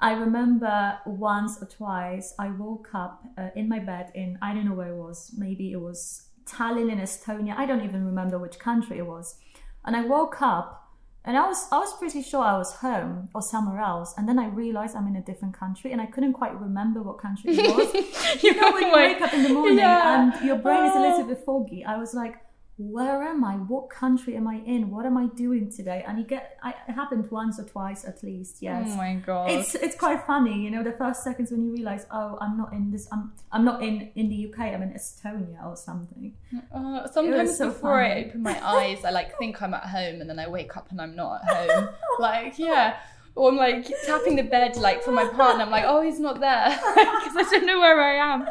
I 0.00 0.12
remember 0.14 0.98
once 1.06 1.62
or 1.62 1.66
twice 1.66 2.34
I 2.38 2.48
woke 2.50 2.88
up 2.94 3.22
uh, 3.36 3.50
in 3.54 3.68
my 3.68 3.78
bed 3.80 4.12
in, 4.14 4.38
I 4.42 4.54
don't 4.54 4.64
know 4.66 4.74
where 4.74 4.92
it 4.92 4.96
was, 4.96 5.32
maybe 5.36 5.72
it 5.72 5.80
was 5.80 6.28
Tallinn 6.46 6.90
in 6.92 6.98
Estonia. 6.98 7.56
I 7.56 7.66
don't 7.66 7.84
even 7.84 8.04
remember 8.06 8.38
which 8.38 8.58
country 8.58 8.98
it 8.98 9.06
was. 9.06 9.36
And 9.84 9.94
I 9.96 10.02
woke 10.02 10.40
up 10.42 10.80
and 11.26 11.36
I 11.38 11.46
was 11.46 11.66
I 11.72 11.78
was 11.78 11.96
pretty 11.98 12.22
sure 12.22 12.42
I 12.42 12.56
was 12.58 12.74
home 12.76 13.28
or 13.34 13.42
somewhere 13.42 13.80
else. 13.80 14.14
And 14.16 14.28
then 14.28 14.38
I 14.38 14.46
realized 14.48 14.94
I'm 14.96 15.06
in 15.06 15.16
a 15.16 15.22
different 15.22 15.54
country 15.58 15.92
and 15.92 16.00
I 16.00 16.06
couldn't 16.06 16.34
quite 16.34 16.58
remember 16.60 17.02
what 17.02 17.18
country 17.18 17.52
it 17.56 17.76
was. 17.76 18.42
you 18.42 18.54
know 18.60 18.72
when 18.72 18.82
you 18.86 18.92
wake 18.92 19.20
up 19.22 19.32
in 19.32 19.42
the 19.42 19.48
morning 19.54 19.78
Yeah. 19.78 20.32
and 20.34 20.46
your 20.46 20.56
brain 20.58 20.84
is 20.84 20.94
a 20.94 21.00
little 21.00 21.20
Oh. 21.20 21.26
bit 21.28 21.38
foggy. 21.46 21.84
I 21.84 21.96
was 21.96 22.12
like, 22.14 22.36
where 22.76 23.22
am 23.22 23.44
I? 23.44 23.54
What 23.54 23.88
country 23.88 24.36
am 24.36 24.48
I 24.48 24.56
in? 24.66 24.90
What 24.90 25.06
am 25.06 25.16
I 25.16 25.26
doing 25.26 25.70
today? 25.70 26.04
And 26.06 26.18
you 26.18 26.24
get 26.24 26.58
I, 26.60 26.70
it 26.88 26.92
happened 26.92 27.30
once 27.30 27.60
or 27.60 27.64
twice 27.64 28.04
at 28.04 28.24
least. 28.24 28.56
Yes. 28.60 28.88
Oh 28.90 28.96
my 28.96 29.14
god. 29.14 29.50
It's 29.50 29.76
it's 29.76 29.96
quite 29.96 30.26
funny, 30.26 30.64
you 30.64 30.72
know, 30.72 30.82
the 30.82 30.92
first 30.92 31.22
seconds 31.22 31.52
when 31.52 31.62
you 31.62 31.72
realize, 31.72 32.04
oh, 32.10 32.36
I'm 32.40 32.56
not 32.56 32.72
in 32.72 32.90
this, 32.90 33.06
I'm 33.12 33.32
I'm 33.52 33.64
not 33.64 33.80
in 33.82 34.10
in 34.16 34.28
the 34.28 34.48
UK, 34.48 34.74
I'm 34.74 34.82
in 34.82 34.92
Estonia 34.92 35.64
or 35.64 35.76
something. 35.76 36.34
Uh, 36.74 37.08
sometimes 37.12 37.56
so 37.56 37.68
before 37.68 38.02
I 38.02 38.24
open 38.24 38.42
my 38.42 38.66
eyes, 38.66 39.04
I 39.04 39.10
like 39.10 39.38
think 39.38 39.62
I'm 39.62 39.74
at 39.74 39.84
home, 39.84 40.20
and 40.20 40.28
then 40.28 40.40
I 40.40 40.48
wake 40.48 40.76
up 40.76 40.90
and 40.90 41.00
I'm 41.00 41.14
not 41.14 41.42
at 41.44 41.70
home. 41.70 41.88
like, 42.18 42.58
yeah. 42.58 42.96
Or 43.36 43.50
I'm 43.50 43.56
like 43.56 43.88
tapping 44.06 44.36
the 44.36 44.42
bed, 44.44 44.76
like 44.76 45.02
for 45.02 45.10
my 45.10 45.26
partner. 45.26 45.64
I'm 45.64 45.70
like, 45.70 45.84
oh, 45.86 46.02
he's 46.02 46.20
not 46.20 46.40
there 46.40 46.68
because 46.94 47.36
I 47.36 47.46
don't 47.50 47.66
know 47.66 47.78
where 47.78 48.00
I 48.00 48.34
am. 48.34 48.48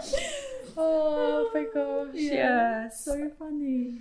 Oh 0.75 1.50
my 1.53 1.65
gosh! 1.74 2.15
Yeah. 2.15 2.89
So 2.89 3.13
so 3.13 3.32
funny. 3.38 4.00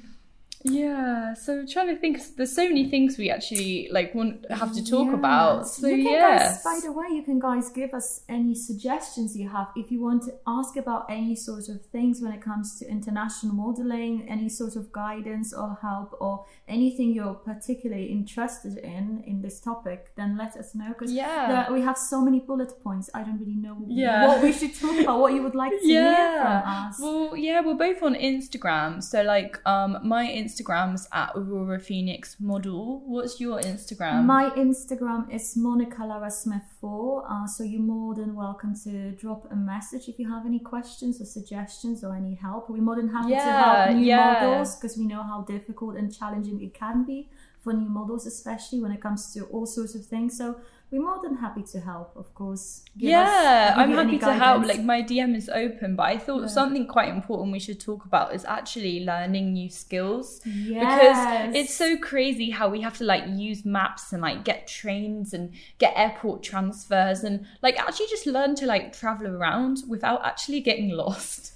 Yeah. 0.65 1.35
So 1.35 1.65
trying 1.67 1.89
to 1.89 1.97
think. 1.97 2.21
There's 2.37 2.55
so 2.55 2.65
many 2.69 2.89
things 2.89 3.19
we 3.19 3.31
actually 3.31 3.89
like 3.91 4.15
want 4.15 4.47
have 4.51 4.73
to 4.75 4.85
talk 4.85 5.07
Yes. 5.07 5.15
about. 5.15 5.69
So 5.69 5.87
you 5.89 6.05
can 6.05 6.13
yes. 6.13 6.63
guys, 6.63 6.65
by 6.65 6.81
the 6.87 6.93
way, 6.93 7.07
you 7.13 7.23
can 7.23 7.39
guys 7.39 7.71
give 7.71 7.93
us 7.95 8.23
any 8.29 8.55
suggestions 8.55 9.37
you 9.37 9.49
have 9.49 9.69
if 9.77 9.91
you 9.91 10.01
want 10.01 10.23
to 10.25 10.35
ask 10.47 10.77
about 10.77 11.07
any 11.11 11.35
sort 11.35 11.69
of 11.69 11.85
things 11.87 12.21
when 12.23 12.33
it 12.33 12.41
comes 12.43 12.79
to 12.79 12.89
international 12.89 13.55
modeling, 13.55 14.27
any 14.29 14.49
sort 14.49 14.77
of 14.77 14.93
guidance 14.93 15.53
or 15.53 15.79
help, 15.83 16.17
or 16.21 16.45
anything 16.69 17.13
you're 17.13 17.35
particularly 17.35 18.07
interested 18.07 18.79
in 18.79 19.23
in 19.27 19.43
this 19.43 19.61
topic. 19.61 20.13
Then 20.17 20.37
let 20.37 20.57
us 20.57 20.75
know 20.75 20.89
because 20.89 21.13
Yeah. 21.13 21.71
we 21.73 21.81
have 21.83 21.99
so 21.99 22.21
many 22.21 22.41
bullet 22.41 22.73
points. 22.83 23.11
I 23.15 23.23
don't 23.25 23.39
really 23.41 23.57
know 23.67 23.77
Yeah. 23.89 24.29
what 24.29 24.43
we 24.43 24.53
should 24.53 24.75
talk 24.75 24.99
about. 25.01 25.19
What 25.21 25.33
you 25.35 25.43
would 25.43 25.55
like 25.55 25.73
to 25.73 25.79
hear 25.87 26.15
from 26.43 26.63
us. 26.69 26.99
Well, 27.01 27.37
yeah, 27.37 27.61
we're 27.61 27.75
both 27.75 28.03
on 28.03 28.15
Instagram. 28.15 29.03
So 29.03 29.23
like 29.23 29.59
um 29.67 29.99
my 30.03 30.25
Instagram's 30.53 31.09
at 31.13 31.33
Aurora 31.35 31.79
Phoenix 31.79 32.37
Model. 32.39 33.03
What's 33.07 33.41
your 33.41 33.61
Instagram? 33.61 34.25
My 34.25 34.51
Instagram 34.51 35.33
is 35.33 35.55
Monika 35.57 36.01
Lara 36.01 36.31
Smith 36.31 36.63
4. 36.81 37.25
Uh, 37.29 37.47
so 37.47 37.65
you're 37.65 37.81
more 37.81 38.15
than 38.15 38.35
welcome 38.35 38.75
to 38.85 39.13
drop 39.13 39.51
a 39.51 39.57
message 39.57 40.09
if 40.09 40.19
you 40.19 40.29
have 40.31 40.45
any 40.45 40.59
questions 40.59 41.21
or 41.21 41.25
suggestions 41.25 42.05
or 42.05 42.15
any 42.15 42.35
help. 42.35 42.69
We're 42.69 42.83
more 42.83 42.97
than 42.97 43.09
happy 43.09 43.31
to 43.31 43.41
help 43.41 43.97
new 43.97 44.05
yeah. 44.05 44.41
models 44.43 44.77
because 44.77 44.99
we 44.99 45.07
know 45.07 45.23
how 45.23 45.43
difficult 45.43 45.97
and 45.97 46.15
challenging 46.15 46.63
it 46.63 46.75
can 46.75 47.05
be 47.05 47.31
for 47.61 47.73
new 47.73 47.89
models, 47.89 48.27
especially 48.27 48.81
when 48.81 48.93
it 48.93 49.01
comes 49.01 49.33
to 49.35 49.45
all 49.45 49.67
sorts 49.67 49.95
of 49.95 50.05
things. 50.05 50.37
So 50.37 50.57
we're 50.93 51.01
more 51.03 51.19
than 51.23 51.37
happy 51.39 51.63
to 51.73 51.81
help, 51.81 52.13
of 52.17 52.33
course. 52.35 52.83
Give 52.99 53.09
yeah, 53.11 53.71
give 53.71 53.79
I'm 53.79 53.93
happy 53.93 54.19
to 54.19 54.33
help. 54.35 54.67
Like 54.67 54.83
my 54.85 55.03
DM 55.03 55.35
is 55.35 55.49
open, 55.49 55.97
but 55.97 56.03
I 56.05 56.19
thought 56.19 56.43
Yeah. 56.43 56.47
something 56.49 56.87
quite 56.87 57.09
important 57.09 57.51
we 57.51 57.59
should 57.59 57.81
talk 57.81 58.05
about 58.05 58.35
is 58.35 58.45
actually 58.45 59.03
learning 59.05 59.55
new 59.55 59.71
skills. 59.71 60.41
yes. 60.45 60.83
Because 60.85 61.57
it's 61.57 61.75
so 61.75 61.97
crazy 61.97 62.51
how 62.51 62.69
we 62.69 62.83
have 62.83 62.99
to 62.99 63.05
like 63.05 63.25
use 63.27 63.65
maps 63.65 64.13
and 64.13 64.21
like 64.21 64.45
get 64.45 64.69
trains 64.69 65.33
and 65.33 65.53
get 65.79 65.95
airport 65.97 66.43
transfers 66.43 67.25
and 67.25 67.47
like 67.63 67.79
actually 67.81 68.09
just 68.11 68.27
learn 68.27 68.55
to 68.57 68.67
like 68.67 68.93
travel 68.93 69.27
around 69.29 69.79
without 69.89 70.25
actually 70.25 70.61
getting 70.61 70.91
lost. 71.05 71.52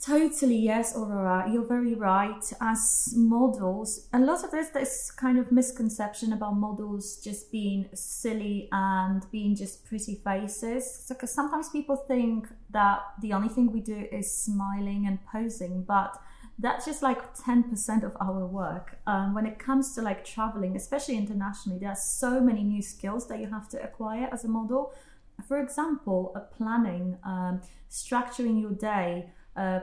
Totally, 0.00 0.56
yes, 0.56 0.96
Aurora. 0.96 1.46
You're 1.52 1.66
very 1.66 1.94
right. 1.94 2.42
As 2.58 3.12
models, 3.14 4.08
a 4.14 4.18
lot 4.18 4.42
of 4.42 4.50
this 4.50 4.70
this 4.70 5.10
kind 5.10 5.38
of 5.38 5.52
misconception 5.52 6.32
about 6.32 6.56
models 6.56 7.20
just 7.22 7.52
being 7.52 7.86
silly 7.92 8.70
and 8.72 9.22
being 9.30 9.54
just 9.54 9.84
pretty 9.84 10.14
faces. 10.24 11.04
Because 11.06 11.30
sometimes 11.34 11.68
people 11.68 11.96
think 11.96 12.48
that 12.70 13.00
the 13.20 13.34
only 13.34 13.50
thing 13.50 13.70
we 13.72 13.80
do 13.80 14.06
is 14.10 14.34
smiling 14.34 15.06
and 15.06 15.18
posing, 15.26 15.82
but 15.82 16.18
that's 16.58 16.86
just 16.86 17.02
like 17.02 17.36
10% 17.36 18.02
of 18.02 18.16
our 18.22 18.46
work. 18.46 18.98
Um, 19.06 19.34
when 19.34 19.44
it 19.44 19.58
comes 19.58 19.94
to 19.96 20.02
like 20.02 20.24
traveling, 20.24 20.76
especially 20.76 21.18
internationally, 21.18 21.78
there 21.78 21.90
are 21.90 22.02
so 22.20 22.40
many 22.40 22.64
new 22.64 22.80
skills 22.80 23.28
that 23.28 23.38
you 23.38 23.50
have 23.50 23.68
to 23.70 23.82
acquire 23.82 24.30
as 24.32 24.44
a 24.44 24.48
model. 24.48 24.94
For 25.46 25.60
example, 25.60 26.34
planning, 26.56 27.18
um, 27.24 27.60
structuring 27.90 28.60
your 28.60 28.72
day, 28.72 29.30
uh, 29.56 29.80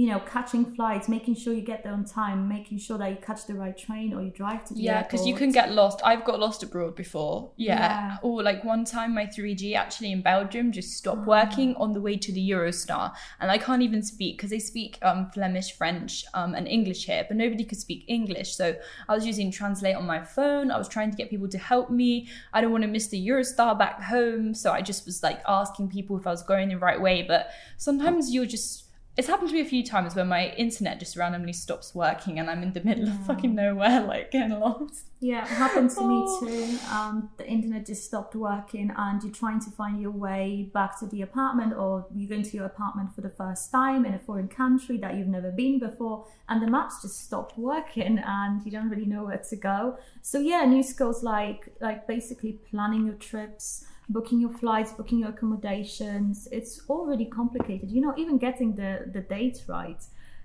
you 0.00 0.06
know, 0.06 0.18
catching 0.20 0.64
flights, 0.64 1.10
making 1.10 1.34
sure 1.34 1.52
you 1.52 1.60
get 1.60 1.84
there 1.84 1.92
on 1.92 2.06
time, 2.06 2.48
making 2.48 2.78
sure 2.78 2.96
that 2.96 3.10
you 3.10 3.18
catch 3.20 3.44
the 3.44 3.52
right 3.52 3.76
train 3.76 4.14
or 4.14 4.22
you 4.22 4.30
drive 4.30 4.64
to 4.64 4.72
the 4.72 4.80
Yeah, 4.80 5.02
because 5.02 5.26
you 5.26 5.34
can 5.34 5.52
get 5.52 5.72
lost. 5.72 6.00
I've 6.02 6.24
got 6.24 6.40
lost 6.40 6.62
abroad 6.62 6.96
before. 6.96 7.50
Yeah. 7.58 7.74
Yeah. 7.74 8.16
Or 8.22 8.42
like 8.42 8.64
one 8.64 8.86
time, 8.86 9.14
my 9.14 9.26
3G 9.26 9.74
actually 9.74 10.12
in 10.12 10.22
Belgium 10.22 10.72
just 10.72 10.96
stopped 10.96 11.26
working 11.26 11.76
on 11.76 11.92
the 11.92 12.00
way 12.00 12.16
to 12.16 12.32
the 12.32 12.50
Eurostar, 12.50 13.12
and 13.40 13.50
I 13.50 13.58
can't 13.58 13.82
even 13.82 14.02
speak 14.02 14.38
because 14.38 14.48
they 14.48 14.58
speak 14.58 14.96
um, 15.02 15.30
Flemish, 15.34 15.76
French, 15.76 16.24
um, 16.32 16.54
and 16.54 16.66
English 16.66 17.04
here, 17.04 17.26
but 17.28 17.36
nobody 17.36 17.62
could 17.62 17.78
speak 17.78 18.06
English. 18.08 18.56
So 18.56 18.74
I 19.06 19.14
was 19.14 19.26
using 19.26 19.50
Translate 19.50 19.96
on 19.96 20.06
my 20.06 20.24
phone. 20.24 20.70
I 20.70 20.78
was 20.78 20.88
trying 20.88 21.10
to 21.10 21.16
get 21.18 21.28
people 21.28 21.48
to 21.48 21.58
help 21.58 21.90
me. 21.90 22.26
I 22.54 22.62
don't 22.62 22.72
want 22.72 22.84
to 22.84 22.88
miss 22.88 23.08
the 23.08 23.28
Eurostar 23.28 23.78
back 23.78 24.00
home, 24.00 24.54
so 24.54 24.72
I 24.72 24.80
just 24.80 25.04
was 25.04 25.22
like 25.22 25.42
asking 25.46 25.90
people 25.90 26.16
if 26.16 26.26
I 26.26 26.30
was 26.30 26.42
going 26.42 26.70
the 26.70 26.78
right 26.78 26.98
way. 26.98 27.20
But 27.20 27.50
sometimes 27.76 28.32
you're 28.32 28.46
just 28.46 28.86
it's 29.16 29.26
happened 29.28 29.48
to 29.50 29.54
me 29.54 29.60
a 29.60 29.64
few 29.66 29.84
times 29.84 30.14
where 30.14 30.24
my 30.24 30.48
internet 30.56 30.98
just 30.98 31.14
randomly 31.16 31.52
stops 31.52 31.94
working 31.94 32.38
and 32.38 32.48
I'm 32.48 32.62
in 32.62 32.72
the 32.72 32.82
middle 32.82 33.08
of 33.08 33.26
fucking 33.26 33.54
nowhere, 33.54 34.00
like 34.06 34.30
getting 34.30 34.58
lost. 34.58 35.06
Yeah, 35.20 35.42
it 35.42 35.48
happened 35.48 35.90
to 35.90 36.00
me 36.00 36.14
Oh. 36.26 36.40
too. 36.46 36.78
Um, 36.90 37.28
the 37.36 37.46
internet 37.46 37.84
just 37.84 38.04
stopped 38.06 38.34
working, 38.34 38.90
and 38.96 39.22
you're 39.22 39.32
trying 39.32 39.60
to 39.60 39.70
find 39.70 40.00
your 40.00 40.12
way 40.12 40.70
back 40.72 40.98
to 41.00 41.06
the 41.06 41.20
apartment, 41.20 41.74
or 41.74 42.06
you're 42.14 42.28
going 42.30 42.42
to 42.44 42.56
your 42.56 42.64
apartment 42.64 43.14
for 43.14 43.20
the 43.20 43.28
first 43.28 43.70
time 43.70 44.06
in 44.06 44.14
a 44.14 44.18
foreign 44.18 44.48
country 44.48 44.96
that 44.98 45.16
you've 45.16 45.26
never 45.28 45.50
been 45.50 45.78
before, 45.78 46.24
and 46.48 46.62
the 46.62 46.66
maps 46.70 47.02
just 47.02 47.20
stopped 47.22 47.58
working, 47.58 48.18
and 48.24 48.64
you 48.64 48.70
don't 48.70 48.88
really 48.88 49.04
know 49.04 49.24
where 49.24 49.42
to 49.50 49.56
go. 49.56 49.98
So 50.22 50.38
yeah, 50.38 50.64
new 50.64 50.82
skills 50.82 51.22
like 51.22 51.68
like 51.80 52.06
basically 52.06 52.52
planning 52.70 53.04
your 53.04 53.16
trips, 53.16 53.84
booking 54.14 54.40
your 54.40 54.50
flights, 54.62 54.92
booking 54.92 55.20
your 55.20 55.30
accommodations. 55.30 56.48
It's 56.52 56.82
all 56.88 57.06
really 57.06 57.26
complicated. 57.26 57.90
You 57.90 58.00
know, 58.02 58.14
even 58.22 58.36
getting 58.38 58.74
the 58.74 58.92
the 59.12 59.20
date 59.20 59.58
right. 59.68 60.02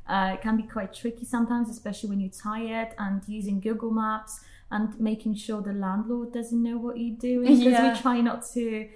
Uh, 0.08 0.38
can 0.38 0.56
be 0.56 0.62
quite 0.62 0.94
tricky 0.94 1.26
sometimes, 1.26 1.68
especially 1.68 2.08
when 2.12 2.20
you're 2.20 2.30
tired 2.52 2.90
and 3.00 3.24
using 3.28 3.60
Google 3.60 3.90
Maps 3.90 4.40
and 4.70 4.88
making 5.00 5.34
sure 5.34 5.62
the 5.64 5.74
landlord 5.74 6.32
doesn't 6.32 6.62
know 6.62 6.78
what 6.78 7.00
you're 7.00 7.18
doing 7.18 7.48
because 7.58 7.64
Yeah. 7.80 7.92
we 7.92 8.00
try 8.00 8.22
not 8.22 8.46
to 8.54 8.88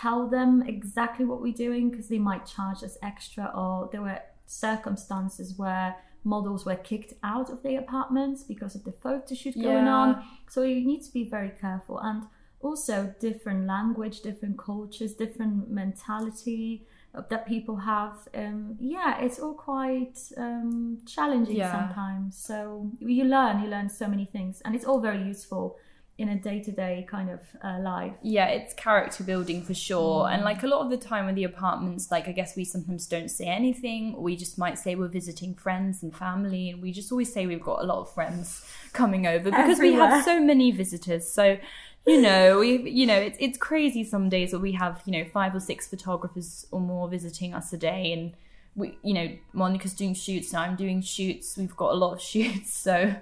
tell 0.00 0.28
them 0.28 0.62
exactly 0.62 1.24
what 1.24 1.40
we're 1.42 1.60
doing 1.66 1.90
because 1.90 2.06
they 2.08 2.20
might 2.20 2.46
charge 2.46 2.84
us 2.84 2.96
extra 3.02 3.44
or 3.52 3.88
there 3.90 4.02
were 4.02 4.20
circumstances 4.46 5.58
where 5.58 5.96
models 6.24 6.64
were 6.64 6.76
kicked 6.76 7.14
out 7.22 7.50
of 7.50 7.62
their 7.64 7.80
apartments 7.80 8.42
because 8.44 8.74
of 8.76 8.84
the 8.84 8.92
photo 8.92 9.34
shoot 9.34 9.54
going 9.54 9.86
Yeah. 9.86 9.94
on 10.02 10.24
so 10.48 10.62
you 10.62 10.84
need 10.86 11.02
to 11.04 11.12
be 11.12 11.24
very 11.24 11.50
careful 11.50 11.98
and 11.98 12.22
also 12.60 13.14
different 13.20 13.66
language 13.66 14.20
different 14.20 14.58
cultures 14.58 15.14
different 15.14 15.70
mentality 15.70 16.82
that 17.30 17.46
people 17.46 17.76
have 17.76 18.16
um 18.34 18.76
yeah 18.80 19.20
it's 19.20 19.38
all 19.38 19.54
quite 19.54 20.18
um 20.36 20.98
challenging 21.06 21.56
Yeah. 21.56 21.72
sometimes 21.72 22.36
so 22.36 22.90
you 23.00 23.24
learn 23.24 23.62
you 23.62 23.68
learn 23.68 23.88
so 23.88 24.06
many 24.08 24.26
things 24.26 24.60
and 24.64 24.74
it's 24.74 24.84
all 24.84 25.00
very 25.00 25.22
useful 25.22 25.76
in 26.18 26.30
a 26.30 26.36
day-to-day 26.36 27.06
kind 27.08 27.30
of 27.30 27.40
uh, 27.62 27.78
life 27.78 28.12
yeah 28.22 28.46
it's 28.46 28.74
character 28.74 29.22
building 29.22 29.62
for 29.62 29.72
sure 29.72 30.24
mm. 30.24 30.34
and 30.34 30.42
like 30.42 30.64
a 30.64 30.66
lot 30.66 30.80
of 30.80 30.90
the 30.90 30.96
time 30.96 31.26
with 31.26 31.36
the 31.36 31.44
apartments 31.44 32.10
like 32.10 32.26
i 32.26 32.32
guess 32.32 32.56
we 32.56 32.64
sometimes 32.64 33.06
don't 33.06 33.30
say 33.30 33.46
anything 33.46 34.20
we 34.20 34.34
just 34.36 34.58
might 34.58 34.76
say 34.76 34.96
we're 34.96 35.06
visiting 35.06 35.54
friends 35.54 36.02
and 36.02 36.14
family 36.14 36.70
and 36.70 36.82
we 36.82 36.90
just 36.90 37.12
always 37.12 37.32
say 37.32 37.46
we've 37.46 37.62
got 37.62 37.80
a 37.80 37.86
lot 37.86 38.00
of 38.00 38.12
friends 38.12 38.64
coming 38.92 39.28
over 39.28 39.44
because 39.50 39.78
Everywhere. 39.78 40.06
we 40.06 40.12
have 40.12 40.24
so 40.24 40.40
many 40.40 40.72
visitors 40.72 41.30
so 41.30 41.56
you 42.06 42.20
know 42.20 42.58
we 42.58 42.90
you 42.90 43.06
know 43.06 43.16
it's 43.16 43.36
it's 43.40 43.58
crazy 43.58 44.04
some 44.04 44.28
days 44.28 44.52
where 44.52 44.60
we 44.60 44.72
have 44.72 45.02
you 45.04 45.12
know 45.12 45.28
five 45.30 45.54
or 45.54 45.60
six 45.60 45.86
photographers 45.86 46.66
or 46.70 46.80
more 46.80 47.08
visiting 47.08 47.54
us 47.54 47.72
a 47.72 47.76
day 47.76 48.12
and 48.12 48.32
we 48.76 48.96
you 49.02 49.12
know 49.12 49.28
monika's 49.54 49.94
doing 49.94 50.14
shoots 50.14 50.52
now 50.52 50.62
i'm 50.62 50.76
doing 50.76 51.02
shoots 51.02 51.56
we've 51.56 51.76
got 51.76 51.92
a 51.92 51.96
lot 51.96 52.12
of 52.12 52.20
shoots 52.32 52.72
so 52.72 53.14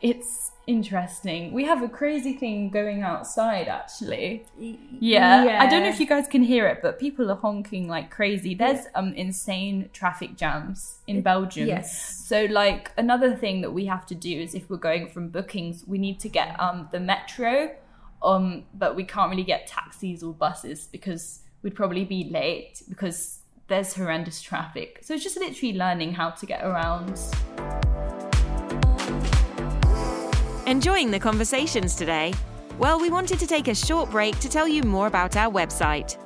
it's 0.00 0.52
interesting. 0.70 1.52
We 1.52 1.64
have 1.64 1.82
a 1.82 1.88
crazy 1.88 2.34
thing 2.34 2.70
going 2.70 3.02
outside 3.02 3.66
actually. 3.66 4.44
Yeah. 4.58 5.44
yeah. 5.44 5.62
I 5.62 5.68
don't 5.68 5.82
know 5.82 5.88
if 5.88 5.98
you 5.98 6.06
guys 6.06 6.26
can 6.28 6.42
hear 6.42 6.66
it, 6.68 6.78
but 6.80 6.98
people 6.98 7.30
are 7.30 7.36
honking 7.36 7.88
like 7.88 8.10
crazy. 8.10 8.54
There's 8.54 8.86
um 8.94 9.12
insane 9.14 9.90
traffic 9.92 10.36
jams 10.36 10.98
in 11.06 11.22
Belgium. 11.22 11.66
Yes. 11.66 12.24
So 12.26 12.44
like 12.44 12.92
another 12.96 13.34
thing 13.34 13.62
that 13.62 13.72
we 13.72 13.86
have 13.86 14.06
to 14.06 14.14
do 14.14 14.30
is 14.30 14.54
if 14.54 14.70
we're 14.70 14.76
going 14.76 15.08
from 15.08 15.28
bookings, 15.28 15.84
we 15.86 15.98
need 15.98 16.20
to 16.20 16.28
get 16.28 16.58
um 16.60 16.88
the 16.92 17.00
metro. 17.00 17.74
Um 18.22 18.64
but 18.74 18.96
we 18.96 19.04
can't 19.04 19.30
really 19.30 19.44
get 19.44 19.66
taxis 19.66 20.22
or 20.22 20.32
buses 20.32 20.86
because 20.86 21.40
we'd 21.62 21.74
probably 21.74 22.04
be 22.04 22.24
late 22.30 22.82
because 22.88 23.40
there's 23.68 23.94
horrendous 23.94 24.42
traffic. 24.42 24.98
So 25.02 25.14
it's 25.14 25.22
just 25.22 25.38
literally 25.38 25.76
learning 25.76 26.14
how 26.14 26.30
to 26.30 26.46
get 26.46 26.64
around. 26.64 27.18
Enjoying 30.66 31.10
the 31.10 31.18
conversations 31.20 31.94
today? 31.94 32.34
Well, 32.78 33.00
we 33.00 33.10
wanted 33.10 33.38
to 33.40 33.46
take 33.46 33.68
a 33.68 33.74
short 33.74 34.10
break 34.10 34.38
to 34.40 34.48
tell 34.48 34.66
you 34.66 34.82
more 34.82 35.06
about 35.06 35.36
our 35.36 35.52
website. 35.52 36.16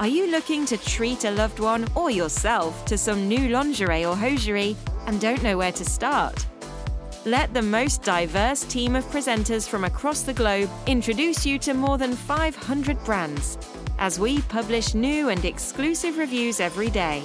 Are 0.00 0.08
you 0.08 0.30
looking 0.30 0.66
to 0.66 0.76
treat 0.76 1.24
a 1.24 1.30
loved 1.30 1.60
one 1.60 1.86
or 1.94 2.10
yourself 2.10 2.84
to 2.86 2.98
some 2.98 3.28
new 3.28 3.48
lingerie 3.48 4.04
or 4.04 4.16
hosiery 4.16 4.76
and 5.06 5.20
don't 5.20 5.42
know 5.42 5.56
where 5.56 5.72
to 5.72 5.84
start? 5.84 6.46
Let 7.26 7.54
the 7.54 7.62
most 7.62 8.02
diverse 8.02 8.64
team 8.64 8.94
of 8.94 9.06
presenters 9.06 9.66
from 9.66 9.84
across 9.84 10.24
the 10.24 10.34
globe 10.34 10.68
introduce 10.86 11.46
you 11.46 11.58
to 11.60 11.72
more 11.72 11.96
than 11.96 12.12
500 12.12 13.02
brands 13.02 13.56
as 13.98 14.20
we 14.20 14.42
publish 14.42 14.92
new 14.92 15.30
and 15.30 15.42
exclusive 15.46 16.18
reviews 16.18 16.60
every 16.60 16.90
day. 16.90 17.22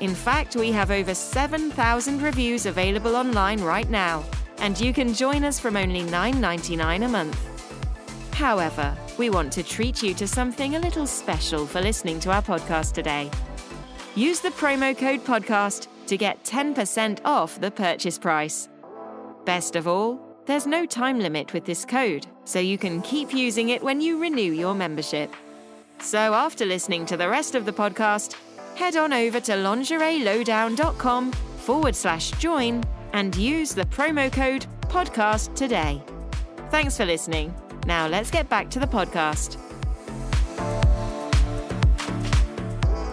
In 0.00 0.14
fact, 0.14 0.56
we 0.56 0.72
have 0.72 0.90
over 0.90 1.14
7,000 1.14 2.22
reviews 2.22 2.64
available 2.64 3.14
online 3.14 3.60
right 3.60 3.90
now 3.90 4.24
and 4.56 4.80
you 4.80 4.94
can 4.94 5.12
join 5.12 5.44
us 5.44 5.60
from 5.60 5.76
only 5.76 6.00
$9.99 6.04 7.04
a 7.04 7.08
month. 7.08 8.32
However, 8.32 8.96
we 9.18 9.28
want 9.28 9.52
to 9.52 9.62
treat 9.62 10.02
you 10.02 10.14
to 10.14 10.26
something 10.26 10.76
a 10.76 10.80
little 10.80 11.06
special 11.06 11.66
for 11.66 11.82
listening 11.82 12.20
to 12.20 12.32
our 12.32 12.42
podcast 12.42 12.94
today. 12.94 13.30
Use 14.14 14.40
the 14.40 14.48
promo 14.48 14.96
code 14.96 15.22
podcast 15.26 15.88
to 16.06 16.16
get 16.16 16.42
10% 16.44 17.18
off 17.26 17.60
the 17.60 17.70
purchase 17.70 18.18
price. 18.18 18.70
Best 19.50 19.74
of 19.74 19.88
all, 19.88 20.20
there's 20.46 20.64
no 20.64 20.86
time 20.86 21.18
limit 21.18 21.52
with 21.52 21.64
this 21.64 21.84
code, 21.84 22.24
so 22.44 22.60
you 22.60 22.78
can 22.78 23.02
keep 23.02 23.34
using 23.34 23.70
it 23.70 23.82
when 23.82 24.00
you 24.00 24.16
renew 24.22 24.52
your 24.52 24.76
membership. 24.76 25.34
So 25.98 26.34
after 26.34 26.64
listening 26.64 27.04
to 27.06 27.16
the 27.16 27.28
rest 27.28 27.56
of 27.56 27.64
the 27.64 27.72
podcast, 27.72 28.36
head 28.76 28.94
on 28.94 29.12
over 29.12 29.40
to 29.40 29.52
lingerielowdown.com 29.54 31.32
forward 31.32 31.96
slash 31.96 32.30
join 32.38 32.84
and 33.12 33.34
use 33.34 33.74
the 33.74 33.86
promo 33.86 34.32
code 34.32 34.66
podcast 34.82 35.52
today. 35.56 36.00
Thanks 36.70 36.96
for 36.96 37.04
listening. 37.04 37.52
Now 37.86 38.06
let's 38.06 38.30
get 38.30 38.48
back 38.48 38.70
to 38.70 38.78
the 38.78 38.86
podcast. 38.86 39.56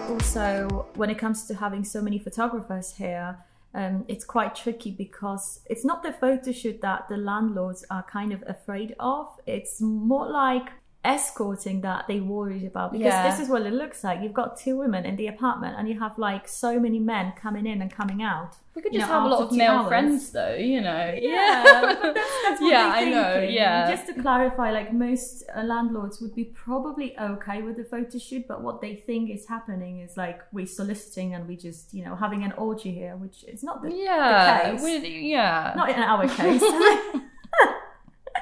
Also, 0.08 0.86
when 0.94 1.10
it 1.10 1.18
comes 1.18 1.48
to 1.48 1.56
having 1.56 1.84
so 1.84 2.00
many 2.00 2.20
photographers 2.20 2.94
here, 2.94 3.40
um, 3.74 4.06
it's 4.08 4.26
quite 4.26 4.56
tricky 4.56 4.92
because 4.92 5.60
it's 5.66 5.86
not 5.86 6.04
the 6.04 6.14
photo 6.14 6.52
shoot 6.52 6.82
that 6.82 7.08
the 7.10 7.18
landlords 7.18 7.86
are 7.90 8.04
kind 8.04 8.32
of 8.34 8.44
afraid 8.48 8.96
of. 9.00 9.28
It's 9.46 9.82
more 9.82 10.28
like 10.28 10.70
escorting 11.06 11.82
that 11.82 12.06
they 12.08 12.20
worried 12.20 12.66
about 12.66 12.92
because 12.92 13.06
yeah. 13.06 13.30
this 13.30 13.40
is 13.40 13.48
what 13.50 13.62
it 13.62 13.74
looks 13.74 14.04
like. 14.04 14.22
You've 14.22 14.34
got 14.34 14.58
two 14.58 14.78
women 14.78 15.06
in 15.06 15.16
the 15.16 15.28
apartment 15.28 15.76
and 15.78 15.88
you 15.88 16.00
have 16.00 16.18
like 16.18 16.48
so 16.48 16.80
many 16.80 17.00
men 17.00 17.34
coming 17.40 17.66
in 17.66 17.82
and 17.82 17.92
coming 17.92 18.22
out. 18.22 18.56
We 18.76 18.82
could 18.82 18.94
just 18.94 19.08
know, 19.08 19.14
have 19.14 19.24
a 19.24 19.28
lot 19.28 19.42
of 19.44 19.52
male 19.54 19.72
hours. 19.72 19.88
friends 19.88 20.32
though, 20.32 20.56
you 20.56 20.82
know. 20.82 21.16
Yeah, 21.20 21.64
that's, 22.04 22.30
that's 22.44 22.62
yeah, 22.62 22.92
I 22.94 23.06
know. 23.06 23.40
Yeah. 23.40 23.90
Just 23.90 24.06
to 24.08 24.22
clarify, 24.22 24.72
like 24.72 24.94
most 24.94 25.44
uh, 25.56 25.64
landlords 25.64 26.20
would 26.20 26.36
be 26.36 26.44
probably 26.44 27.18
okay 27.18 27.62
with 27.62 27.78
the 27.78 27.86
photo 27.86 28.18
shoot, 28.18 28.48
but 28.48 28.62
what 28.62 28.82
they 28.82 28.96
think 28.96 29.30
is 29.30 29.48
happening 29.48 30.02
is 30.02 30.18
like 30.18 30.42
we're 30.52 30.68
soliciting 30.68 31.34
and 31.34 31.48
we 31.48 31.56
just, 31.56 31.94
you 31.94 32.04
know, 32.04 32.16
having 32.16 32.44
an 32.44 32.52
orgy 32.54 32.92
here, 32.92 33.16
which 33.16 33.44
is 33.46 33.64
not 33.64 33.82
the, 33.82 33.92
yeah, 33.94 34.72
the 34.74 34.78
case. 34.78 35.04
yeah, 35.06 35.74
not 35.76 35.90
in 35.90 36.00
our 36.00 36.28
case. 36.28 36.62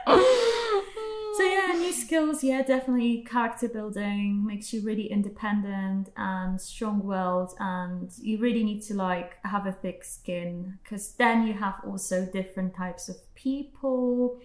so 1.37 1.43
yeah 1.43 1.73
new 1.73 1.91
skills. 1.91 2.43
Yeah 2.43 2.61
definitely 2.61 3.23
character 3.23 3.67
building 3.67 4.45
makes 4.45 4.73
you 4.73 4.81
really 4.81 5.11
independent 5.11 6.09
and 6.17 6.59
strong-willed 6.59 7.53
and 7.59 8.11
you 8.21 8.37
really 8.37 8.63
need 8.63 8.81
to 8.83 8.93
like 8.93 9.37
have 9.43 9.65
a 9.65 9.71
thick 9.71 10.03
skin 10.03 10.77
because 10.83 11.13
then 11.13 11.47
you 11.47 11.53
have 11.53 11.75
also 11.85 12.25
different 12.25 12.75
types 12.75 13.09
of 13.09 13.17
people 13.35 14.39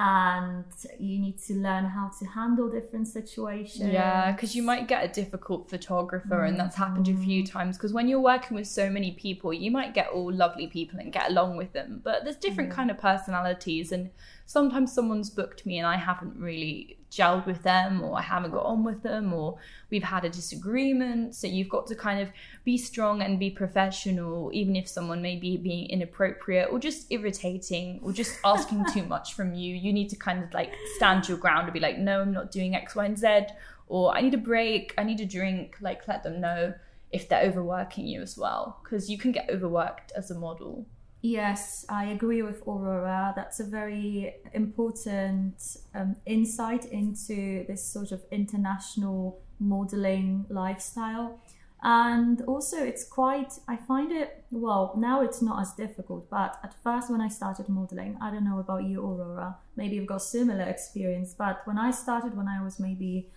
and 0.00 0.64
you 1.00 1.18
need 1.18 1.38
to 1.38 1.54
learn 1.54 1.84
how 1.84 2.08
to 2.20 2.24
handle 2.24 2.68
different 2.70 3.08
situations. 3.08 3.92
Yeah, 3.92 4.30
because 4.30 4.54
you 4.54 4.62
might 4.62 4.86
get 4.86 5.04
a 5.04 5.08
difficult 5.08 5.68
photographer, 5.68 6.36
mm. 6.36 6.48
and 6.48 6.60
that's 6.60 6.76
happened 6.76 7.08
a 7.08 7.16
few 7.16 7.42
mm. 7.42 7.50
times. 7.50 7.76
Because 7.76 7.92
when 7.92 8.06
you're 8.06 8.20
working 8.20 8.56
with 8.56 8.68
so 8.68 8.88
many 8.88 9.10
people, 9.12 9.52
you 9.52 9.72
might 9.72 9.94
get 9.94 10.08
all 10.08 10.32
lovely 10.32 10.68
people 10.68 11.00
and 11.00 11.12
get 11.12 11.30
along 11.30 11.56
with 11.56 11.72
them, 11.72 12.00
but 12.04 12.22
there's 12.22 12.36
different 12.36 12.70
mm. 12.70 12.74
kind 12.74 12.92
of 12.92 12.98
personalities, 12.98 13.90
and 13.90 14.10
sometimes 14.46 14.92
someone's 14.92 15.30
booked 15.30 15.66
me 15.66 15.78
and 15.78 15.86
I 15.86 15.96
haven't 15.96 16.38
really 16.38 16.97
gelled 17.10 17.46
with 17.46 17.62
them 17.62 18.02
or 18.02 18.18
I 18.18 18.22
haven't 18.22 18.50
got 18.50 18.64
on 18.64 18.84
with 18.84 19.02
them 19.02 19.32
or 19.32 19.58
we've 19.90 20.02
had 20.02 20.24
a 20.24 20.28
disagreement. 20.28 21.34
So 21.34 21.46
you've 21.46 21.68
got 21.68 21.86
to 21.88 21.94
kind 21.94 22.20
of 22.20 22.28
be 22.64 22.76
strong 22.76 23.22
and 23.22 23.38
be 23.38 23.50
professional, 23.50 24.50
even 24.52 24.76
if 24.76 24.88
someone 24.88 25.22
may 25.22 25.36
be 25.36 25.56
being 25.56 25.88
inappropriate 25.88 26.68
or 26.70 26.78
just 26.78 27.10
irritating 27.10 28.00
or 28.02 28.12
just 28.12 28.38
asking 28.44 28.84
too 28.92 29.04
much 29.04 29.34
from 29.34 29.54
you. 29.54 29.74
You 29.74 29.92
need 29.92 30.10
to 30.10 30.16
kind 30.16 30.42
of 30.42 30.52
like 30.52 30.72
stand 30.96 31.28
your 31.28 31.38
ground 31.38 31.64
and 31.64 31.72
be 31.72 31.80
like, 31.80 31.98
no, 31.98 32.20
I'm 32.20 32.32
not 32.32 32.50
doing 32.50 32.74
X, 32.74 32.94
Y, 32.94 33.04
and 33.04 33.18
Z, 33.18 33.46
or 33.86 34.14
I 34.14 34.20
need 34.20 34.34
a 34.34 34.38
break, 34.38 34.94
I 34.98 35.04
need 35.04 35.20
a 35.20 35.26
drink. 35.26 35.76
Like, 35.80 36.06
let 36.06 36.22
them 36.22 36.40
know 36.40 36.74
if 37.10 37.28
they're 37.28 37.42
overworking 37.42 38.06
you 38.06 38.20
as 38.20 38.36
well, 38.36 38.80
because 38.82 39.08
you 39.08 39.16
can 39.16 39.32
get 39.32 39.48
overworked 39.50 40.12
as 40.14 40.30
a 40.30 40.34
model. 40.34 40.86
Yes, 41.20 41.84
I 41.88 42.06
agree 42.06 42.42
with 42.42 42.62
Aurora. 42.66 43.32
That's 43.34 43.58
a 43.58 43.64
very 43.64 44.36
important 44.54 45.76
um, 45.94 46.16
insight 46.26 46.84
into 46.86 47.64
this 47.66 47.84
sort 47.84 48.12
of 48.12 48.22
international 48.30 49.40
modeling 49.58 50.46
lifestyle. 50.48 51.40
And 51.82 52.42
also, 52.42 52.84
it's 52.84 53.04
quite, 53.04 53.52
I 53.68 53.76
find 53.76 54.12
it, 54.12 54.44
well, 54.50 54.94
now 54.96 55.22
it's 55.22 55.42
not 55.42 55.60
as 55.60 55.72
difficult, 55.74 56.28
but 56.30 56.58
at 56.62 56.74
first, 56.82 57.10
when 57.10 57.20
I 57.20 57.28
started 57.28 57.68
modeling, 57.68 58.16
I 58.20 58.30
don't 58.30 58.44
know 58.44 58.58
about 58.58 58.84
you, 58.84 59.00
Aurora, 59.00 59.56
maybe 59.76 59.96
you've 59.96 60.06
got 60.06 60.22
similar 60.22 60.64
experience, 60.64 61.34
but 61.34 61.62
when 61.66 61.78
I 61.78 61.92
started, 61.92 62.36
when 62.36 62.48
I 62.48 62.62
was 62.62 62.80
maybe 62.80 63.28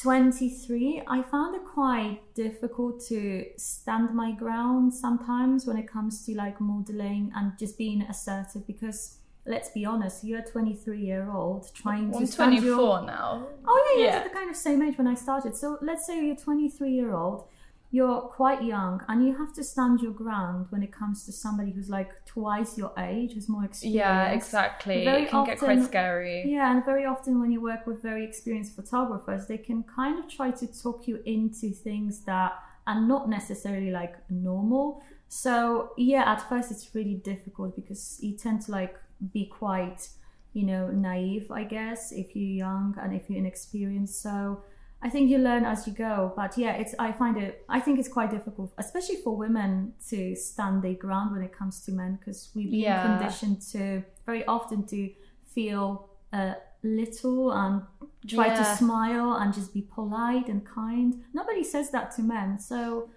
23, 0.00 1.02
I 1.06 1.22
found 1.22 1.54
it 1.54 1.64
quite 1.64 2.20
difficult 2.34 3.04
to 3.06 3.46
stand 3.56 4.14
my 4.14 4.32
ground 4.32 4.92
sometimes 4.92 5.66
when 5.66 5.76
it 5.76 5.86
comes 5.86 6.26
to 6.26 6.34
like 6.34 6.60
modeling 6.60 7.32
and 7.36 7.52
just 7.58 7.78
being 7.78 8.02
assertive 8.02 8.66
because 8.66 9.18
let's 9.46 9.68
be 9.70 9.84
honest, 9.84 10.24
you're 10.24 10.40
a 10.40 10.44
23 10.44 11.00
year 11.00 11.30
old 11.30 11.70
trying 11.74 12.10
to. 12.12 12.18
I'm 12.18 12.26
24 12.26 12.66
your... 12.66 13.02
now. 13.06 13.46
Oh, 13.66 13.94
yeah, 13.96 14.04
yeah, 14.04 14.14
you're 14.14 14.24
the 14.24 14.34
kind 14.34 14.50
of 14.50 14.56
same 14.56 14.82
age 14.82 14.98
when 14.98 15.06
I 15.06 15.14
started. 15.14 15.56
So 15.56 15.78
let's 15.80 16.06
say 16.06 16.24
you're 16.24 16.36
23 16.36 16.90
year 16.90 17.14
old 17.14 17.46
you're 17.94 18.22
quite 18.22 18.64
young 18.64 19.00
and 19.08 19.24
you 19.24 19.32
have 19.38 19.52
to 19.54 19.62
stand 19.62 20.00
your 20.00 20.10
ground 20.10 20.66
when 20.70 20.82
it 20.82 20.90
comes 20.90 21.24
to 21.24 21.30
somebody 21.30 21.70
who's 21.70 21.88
like 21.88 22.10
twice 22.26 22.76
your 22.76 22.92
age, 22.98 23.34
who's 23.34 23.48
more 23.48 23.64
experienced. 23.64 23.96
Yeah, 23.96 24.32
exactly. 24.32 25.04
Very 25.04 25.22
it 25.22 25.30
can 25.30 25.38
often, 25.38 25.54
get 25.54 25.58
quite 25.60 25.84
scary. 25.84 26.42
Yeah, 26.44 26.72
and 26.72 26.84
very 26.84 27.04
often 27.04 27.40
when 27.40 27.52
you 27.52 27.60
work 27.60 27.86
with 27.86 28.02
very 28.02 28.24
experienced 28.24 28.74
photographers, 28.74 29.46
they 29.46 29.58
can 29.58 29.84
kind 29.84 30.18
of 30.18 30.28
try 30.28 30.50
to 30.50 30.66
talk 30.82 31.06
you 31.06 31.22
into 31.24 31.70
things 31.70 32.24
that 32.24 32.54
are 32.88 33.00
not 33.00 33.28
necessarily 33.28 33.92
like 33.92 34.16
normal. 34.28 35.00
So 35.28 35.92
yeah, 35.96 36.24
at 36.32 36.48
first 36.48 36.72
it's 36.72 36.92
really 36.96 37.14
difficult 37.14 37.76
because 37.76 38.18
you 38.20 38.36
tend 38.36 38.62
to 38.62 38.72
like 38.72 38.96
be 39.32 39.46
quite, 39.46 40.08
you 40.52 40.64
know, 40.64 40.88
naive, 40.88 41.48
I 41.52 41.62
guess, 41.62 42.10
if 42.10 42.34
you're 42.34 42.56
young 42.66 42.98
and 43.00 43.14
if 43.14 43.30
you're 43.30 43.38
inexperienced. 43.38 44.20
So 44.20 44.64
I 45.04 45.10
think 45.10 45.30
you 45.30 45.38
learn 45.38 45.64
as 45.64 45.86
you 45.86 45.92
go. 45.92 46.32
But 46.34 46.56
yeah, 46.56 46.72
it's 46.80 46.94
I 46.98 47.12
find 47.12 47.36
it 47.36 47.64
I 47.68 47.78
think 47.84 47.98
it's 48.00 48.08
quite 48.08 48.30
difficult, 48.30 48.72
especially 48.78 49.16
for 49.24 49.36
women 49.36 49.92
to 50.10 50.34
stand 50.34 50.82
their 50.82 50.94
ground 51.04 51.32
when 51.32 51.42
it 51.42 51.52
comes 51.58 51.84
to 51.84 51.92
men, 51.92 52.16
because 52.18 52.50
we've 52.54 52.70
been 52.70 52.80
yeah. 52.80 53.02
conditioned 53.18 53.60
to 53.72 54.02
very 54.26 54.44
often 54.46 54.86
to 54.86 55.10
feel 55.54 56.08
a 56.32 56.56
little 56.82 57.52
and 57.52 57.82
try 58.26 58.46
Yeah. 58.46 58.58
to 58.60 58.64
smile 58.76 59.34
and 59.40 59.52
just 59.52 59.72
be 59.72 59.82
polite 59.82 60.48
and 60.48 60.64
kind. 60.64 61.22
Nobody 61.32 61.64
says 61.64 61.90
that 61.90 62.06
to 62.16 62.22
men. 62.22 62.58
So, 62.58 63.08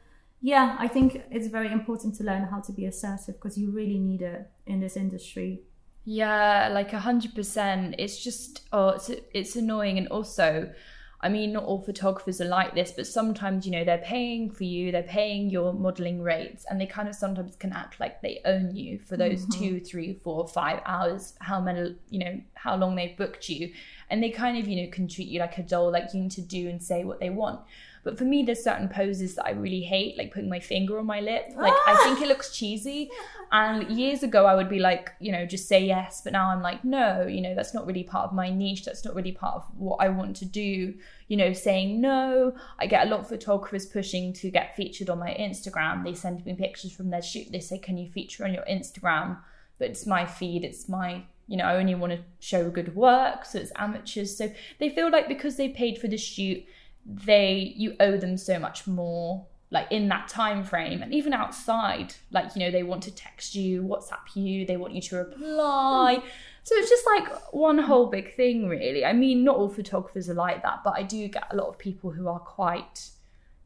yeah, 0.41 0.76
I 0.80 0.88
think 0.88 1.23
it's 1.32 1.47
very 1.47 1.71
important 1.71 2.15
to 2.17 2.23
learn 2.23 2.43
how 2.52 2.60
to 2.67 2.71
be 2.71 2.86
assertive 2.86 3.36
because 3.36 3.58
you 3.58 3.71
really 3.71 4.00
need 4.00 4.21
it 4.21 4.41
in 4.65 4.80
this 4.80 4.95
industry. 4.97 5.62
Yeah, 6.06 6.69
like 6.69 6.93
a 6.93 7.00
hundred 7.00 7.34
percent. 7.36 7.95
It's 7.97 8.17
just 8.23 8.62
oh, 8.71 8.89
it's 8.89 9.10
it's 9.34 9.56
annoying, 9.56 9.97
and 9.97 10.08
also, 10.08 10.71
I 11.19 11.30
mean, 11.30 11.51
not 11.51 11.63
all 11.63 11.82
photographers 11.82 12.39
are 12.41 12.45
like 12.45 12.75
this, 12.75 12.91
but 12.91 13.08
sometimes 13.08 13.65
you 13.65 13.71
know 13.71 13.84
they're 13.84 13.97
paying 13.97 14.51
for 14.51 14.65
you, 14.65 14.91
they're 14.91 15.01
paying 15.01 15.49
your 15.49 15.73
modeling 15.73 16.21
rates, 16.21 16.65
and 16.69 16.80
they 16.80 16.86
kind 16.86 17.10
of 17.10 17.15
sometimes 17.15 17.56
can 17.56 17.73
act 17.73 17.99
like 17.99 18.21
they 18.21 18.39
own 18.45 18.75
you 18.75 18.99
for 18.99 19.17
those 19.17 19.45
mm-hmm. 19.45 19.60
two, 19.60 19.80
three, 19.80 20.19
four, 20.23 20.47
five 20.47 20.80
hours, 20.86 21.34
how 21.39 21.60
many, 21.60 21.95
you 22.12 22.19
know, 22.19 22.39
how 22.53 22.75
long 22.75 22.95
they've 22.95 23.17
booked 23.17 23.49
you, 23.49 23.71
and 24.12 24.21
they 24.21 24.30
kind 24.30 24.58
of 24.58 24.67
you 24.67 24.84
know 24.84 24.91
can 24.91 25.08
treat 25.08 25.27
you 25.27 25.39
like 25.39 25.58
a 25.58 25.63
doll, 25.63 25.91
like 25.91 26.13
you 26.13 26.21
need 26.21 26.32
to 26.32 26.41
do 26.41 26.69
and 26.69 26.82
say 26.84 27.03
what 27.03 27.19
they 27.19 27.32
want. 27.32 27.62
But 28.08 28.17
for 28.17 28.24
me, 28.24 28.41
there's 28.41 28.63
certain 28.63 28.88
poses 28.88 29.36
that 29.36 29.48
I 29.48 29.52
really 29.52 29.82
hate, 29.82 30.17
like 30.17 30.34
putting 30.34 30.48
my 30.48 30.62
finger 30.62 30.98
on 30.98 31.06
my 31.06 31.20
lip. 31.20 31.52
Like 31.58 31.74
I 31.86 32.02
think 32.06 32.22
it 32.22 32.30
looks 32.30 32.56
cheesy. 32.56 33.10
And 33.50 33.98
years 33.98 34.24
ago, 34.24 34.46
I 34.46 34.56
would 34.56 34.67
be 34.67 34.80
like, 34.80 35.12
you 35.22 35.32
know, 35.32 35.46
just 35.46 35.70
say 35.70 35.86
yes. 35.86 36.22
But 36.22 36.34
now 36.34 36.50
I'm 36.50 36.62
like, 36.62 36.84
no, 36.84 37.26
you 37.28 37.39
know, 37.39 37.56
that's 37.56 37.74
not 37.74 37.86
really 37.86 38.04
part 38.04 38.26
of 38.26 38.34
my 38.34 38.50
niche. 38.50 38.84
That's 38.84 39.06
not 39.06 39.15
really 39.15 39.32
part 39.32 39.56
of 39.56 39.63
what 39.78 39.98
I 40.02 40.10
want 40.10 40.36
to 40.38 40.46
do. 40.46 40.93
You 41.28 41.38
know, 41.38 41.52
saying 41.52 42.00
no. 42.00 42.54
I 42.80 42.88
get 42.88 43.08
a 43.08 43.10
lot 43.10 43.22
of 43.22 43.30
photographers 43.30 43.86
pushing 43.86 44.34
to 44.34 44.50
get 44.50 44.76
featured 44.76 45.10
on 45.10 45.20
my 45.20 45.36
Instagram. 45.38 46.04
They 46.04 46.13
send 46.13 46.46
me 46.46 46.56
pictures 46.56 46.93
from 46.93 47.10
their 47.10 47.22
shoot. 47.22 47.52
They 47.52 47.62
say, 47.62 47.78
can 47.78 47.98
you 47.98 48.10
feature 48.10 48.46
on 48.46 48.54
your 48.54 48.65
Instagram? 48.70 49.38
But 49.80 49.89
it's 49.89 50.06
my 50.06 50.26
feed. 50.26 50.63
It's 50.65 50.89
my 50.89 51.24
you 51.50 51.56
know, 51.56 51.63
I 51.63 51.78
only 51.78 51.96
want 51.96 52.12
to 52.12 52.20
show 52.39 52.70
good 52.70 52.93
work, 52.96 53.46
so 53.46 53.60
it's 53.60 53.72
amateurs. 53.78 54.38
So 54.38 54.52
they 54.80 54.89
feel 54.89 55.10
like 55.10 55.30
because 55.30 55.56
they 55.56 55.70
paid 55.70 55.98
for 55.98 56.10
the 56.10 56.17
shoot, 56.17 56.65
they 57.08 57.74
you 57.78 57.96
owe 58.00 58.17
them 58.17 58.38
so 58.38 58.60
much 58.60 58.86
more 58.86 59.46
like 59.70 59.88
in 59.91 60.08
that 60.10 60.28
time 60.28 60.63
frame 60.63 61.02
and 61.02 61.13
even 61.13 61.34
outside 61.34 62.13
like 62.32 62.54
you 62.56 62.60
know 62.60 62.70
they 62.72 62.84
want 62.84 63.02
to 63.04 63.12
text 63.12 63.56
you 63.56 63.82
whatsapp 63.82 64.36
you 64.36 64.65
they 64.65 64.78
want 64.78 64.93
you 64.93 65.02
to 65.02 65.15
reply. 65.17 66.22
So 66.63 66.76
it's 66.76 66.89
just 66.89 67.06
like 67.06 67.54
one 67.54 67.78
whole 67.78 68.08
big 68.08 68.36
thing 68.36 68.67
really. 68.67 69.06
I 69.06 69.13
mean 69.13 69.43
not 69.43 69.56
all 69.56 69.70
photographers 69.70 70.30
are 70.30 70.34
like 70.34 70.63
that 70.63 70.84
but 70.84 70.93
i 70.98 71.04
do 71.04 71.28
get 71.30 71.48
a 71.52 71.56
lot 71.56 71.67
of 71.67 71.78
people 71.78 72.12
who 72.12 72.28
are 72.28 72.39
quite 72.39 73.10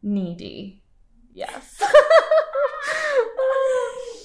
needy. 0.03 0.81
Yes. 1.33 1.81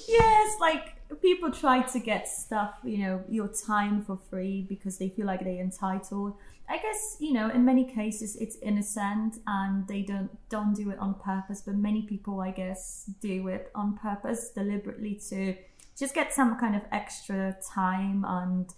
Yes, 0.08 0.56
like 0.60 0.94
people 1.20 1.50
try 1.50 1.82
to 1.82 1.98
get 1.98 2.28
stuff, 2.28 2.74
you 2.84 2.98
know, 2.98 3.24
your 3.28 3.48
time 3.48 4.02
for 4.02 4.16
free 4.30 4.64
because 4.68 4.98
they 4.98 5.08
feel 5.08 5.26
like 5.26 5.42
they're 5.42 5.60
entitled. 5.60 6.34
I 6.68 6.78
guess, 6.78 7.16
you 7.20 7.32
know, 7.32 7.48
in 7.48 7.64
many 7.64 7.84
cases 7.84 8.36
it's 8.36 8.56
innocent 8.62 9.38
and 9.46 9.86
they 9.86 10.02
don't 10.02 10.30
don't 10.48 10.74
do 10.74 10.90
it 10.90 10.98
on 10.98 11.14
purpose, 11.14 11.62
but 11.62 11.76
many 11.76 12.02
people 12.02 12.40
I 12.40 12.50
guess 12.50 13.08
do 13.20 13.48
it 13.48 13.70
on 13.74 13.96
purpose 13.96 14.50
deliberately 14.50 15.20
to 15.30 15.54
just 15.98 16.14
get 16.14 16.32
some 16.32 16.58
kind 16.58 16.74
of 16.74 16.82
extra 16.92 17.56
time 17.74 18.24
and 18.26 18.68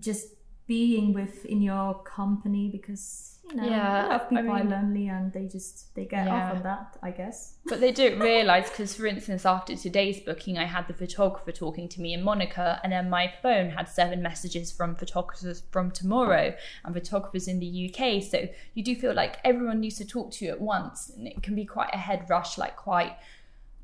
just 0.00 0.34
being 0.66 1.12
with 1.12 1.44
in 1.46 1.62
your 1.62 2.02
company 2.02 2.68
because 2.68 3.35
you 3.48 3.54
know 3.56 3.68
Yeah, 3.68 4.06
a 4.06 4.08
lot 4.08 4.20
of 4.22 4.28
people 4.28 4.50
I 4.50 4.62
mean- 4.62 4.72
are 4.72 4.82
lonely 4.82 5.06
and 5.08 5.32
they 5.32 5.46
just 5.46 5.94
they 5.94 6.04
get 6.04 6.26
Yeah. 6.26 6.34
off 6.50 6.56
on 6.56 6.62
that 6.64 6.96
i 7.02 7.10
guess 7.10 7.54
But 7.66 7.80
they 7.80 7.92
don't 7.92 8.18
realise 8.30 8.68
because, 8.70 8.94
for 8.94 9.06
instance, 9.06 9.44
after 9.46 9.74
today's 9.76 10.20
booking, 10.20 10.56
I 10.58 10.64
had 10.64 10.86
the 10.88 10.94
photographer 10.94 11.50
talking 11.52 11.88
to 11.90 12.00
me 12.00 12.12
in 12.14 12.22
Monaco, 12.22 12.76
and 12.82 12.92
then 12.92 13.10
my 13.10 13.32
phone 13.42 13.70
had 13.70 13.88
seven 13.88 14.22
messages 14.22 14.70
from 14.70 14.94
photographers 14.94 15.62
from 15.70 15.90
tomorrow 15.90 16.54
and 16.84 16.94
photographers 16.94 17.48
in 17.48 17.58
the 17.60 17.70
UK. 17.86 18.22
So 18.22 18.48
you 18.74 18.82
do 18.84 18.94
feel 18.94 19.14
like 19.14 19.38
everyone 19.44 19.80
needs 19.80 19.96
to 19.98 20.04
talk 20.04 20.30
to 20.34 20.44
you 20.44 20.50
at 20.52 20.60
once, 20.60 21.10
and 21.16 21.26
it 21.26 21.42
can 21.42 21.54
be 21.56 21.64
quite 21.64 21.90
a 21.92 21.98
head 21.98 22.26
rush, 22.28 22.56
like 22.56 22.76
quite 22.76 23.16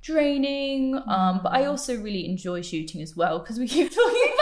draining. 0.00 0.96
Um, 1.06 1.40
but 1.42 1.52
I 1.52 1.64
also 1.66 1.96
really 2.00 2.26
enjoy 2.28 2.62
shooting 2.62 3.02
as 3.02 3.16
well 3.16 3.38
because 3.38 3.58
we 3.58 3.66
keep 3.68 3.90
talking 3.94 4.32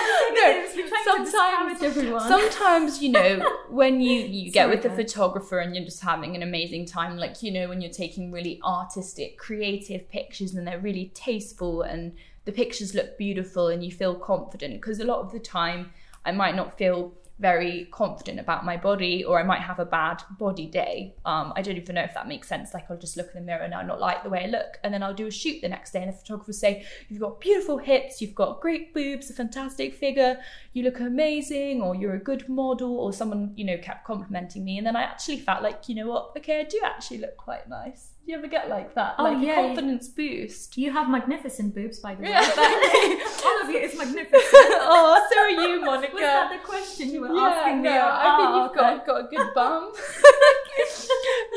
about 0.08 0.28
the 0.28 0.34
negative. 0.34 0.74
Negatives, 0.74 0.76
you're 0.76 0.88
trying 0.88 1.24
to 1.24 1.30
sometimes, 1.30 1.82
everyone. 1.82 2.28
sometimes 2.28 3.02
you 3.02 3.10
know 3.10 3.58
when 3.70 4.00
you 4.00 4.20
you 4.20 4.50
get 4.50 4.64
Sorry, 4.64 4.74
with 4.74 4.82
the 4.82 4.90
photographer 4.90 5.58
and 5.58 5.74
you're 5.74 5.84
just 5.84 6.00
having 6.02 6.34
an 6.36 6.42
amazing 6.42 6.86
time 6.86 7.16
like 7.16 7.42
you 7.42 7.50
know 7.50 7.68
when 7.68 7.80
you're 7.80 7.92
taking 7.92 8.32
really 8.32 8.60
artistic 8.64 9.38
creative 9.38 10.08
pictures 10.10 10.54
and 10.54 10.66
they're 10.66 10.80
really 10.80 11.10
tasteful 11.14 11.82
and 11.82 12.12
the 12.44 12.52
pictures 12.52 12.94
look 12.94 13.18
beautiful 13.18 13.68
and 13.68 13.84
you 13.84 13.90
feel 13.90 14.14
confident 14.14 14.74
because 14.74 15.00
a 15.00 15.04
lot 15.04 15.20
of 15.20 15.32
the 15.32 15.38
time 15.38 15.90
i 16.24 16.32
might 16.32 16.56
not 16.56 16.76
feel 16.76 17.12
very 17.40 17.88
confident 17.90 18.38
about 18.38 18.64
my 18.64 18.76
body 18.76 19.24
or 19.24 19.40
i 19.40 19.42
might 19.42 19.60
have 19.60 19.78
a 19.78 19.84
bad 19.84 20.22
body 20.38 20.66
day. 20.66 21.14
Um, 21.24 21.52
i 21.56 21.62
don't 21.62 21.76
even 21.76 21.94
know 21.94 22.02
if 22.02 22.14
that 22.14 22.28
makes 22.28 22.46
sense. 22.48 22.74
Like 22.74 22.90
i'll 22.90 22.98
just 22.98 23.16
look 23.16 23.28
in 23.34 23.40
the 23.40 23.46
mirror 23.46 23.62
and 23.62 23.74
i'll 23.74 23.86
not 23.86 24.00
like 24.00 24.22
the 24.22 24.30
way 24.30 24.44
i 24.44 24.46
look. 24.46 24.78
And 24.84 24.92
then 24.92 25.02
i'll 25.02 25.14
do 25.14 25.26
a 25.26 25.30
shoot 25.30 25.60
the 25.62 25.68
next 25.68 25.92
day 25.92 26.02
and 26.02 26.12
the 26.12 26.16
photographer 26.16 26.48
will 26.48 26.54
say 26.54 26.84
you've 27.08 27.20
got 27.20 27.40
beautiful 27.40 27.78
hips. 27.78 28.20
You've 28.20 28.34
got 28.34 28.60
great 28.60 28.92
boobs. 28.94 29.30
A 29.30 29.32
fantastic 29.32 29.94
figure. 29.94 30.38
You 30.72 30.82
look 30.84 31.00
amazing 31.00 31.80
or 31.82 31.94
you're 31.94 32.14
a 32.14 32.22
good 32.30 32.48
model 32.48 32.96
or 32.98 33.12
someone 33.12 33.52
you 33.56 33.64
know 33.64 33.78
kept 33.78 34.04
complimenting 34.04 34.64
me. 34.64 34.78
And 34.78 34.86
then 34.86 34.96
i 34.96 35.02
actually 35.02 35.38
felt 35.38 35.62
like 35.62 35.88
you 35.88 35.94
know 35.94 36.08
what? 36.08 36.32
Okay 36.36 36.60
i 36.60 36.64
do 36.64 36.80
actually 36.84 37.18
look 37.18 37.36
quite 37.36 37.68
nice 37.68 38.10
you 38.30 38.36
ever 38.38 38.46
get 38.46 38.68
like 38.68 38.94
that 38.94 39.14
Oh, 39.18 39.24
like 39.24 39.44
yeah. 39.44 39.52
a 39.60 39.66
confidence 39.66 40.08
boost 40.08 40.76
You 40.78 40.92
have 40.92 41.08
magnificent 41.10 41.74
boobs, 41.74 41.98
by 42.00 42.14
the 42.14 42.22
way. 42.22 42.30
Yeah. 42.30 42.40
All 43.46 43.62
of 43.62 43.68
you 43.70 43.78
is 43.78 43.96
magnificent. 43.98 44.42
oh 44.94 45.26
so 45.30 45.40
are 45.40 45.50
you 45.50 45.80
monika 45.80 46.12
Was 46.14 46.22
that 46.22 46.50
the 46.56 46.66
question 46.66 47.10
you 47.10 47.20
were 47.22 47.32
yeah, 47.34 47.48
asking 47.48 47.82
no, 47.82 47.90
me? 47.90 47.98
I 47.98 48.36
think 48.36 48.48
Oh, 48.50 48.64
you've 48.64 48.74
got, 48.76 48.92
okay. 48.94 49.06
got 49.06 49.20
a 49.24 49.28
good 49.36 49.54
bum. 49.58 49.92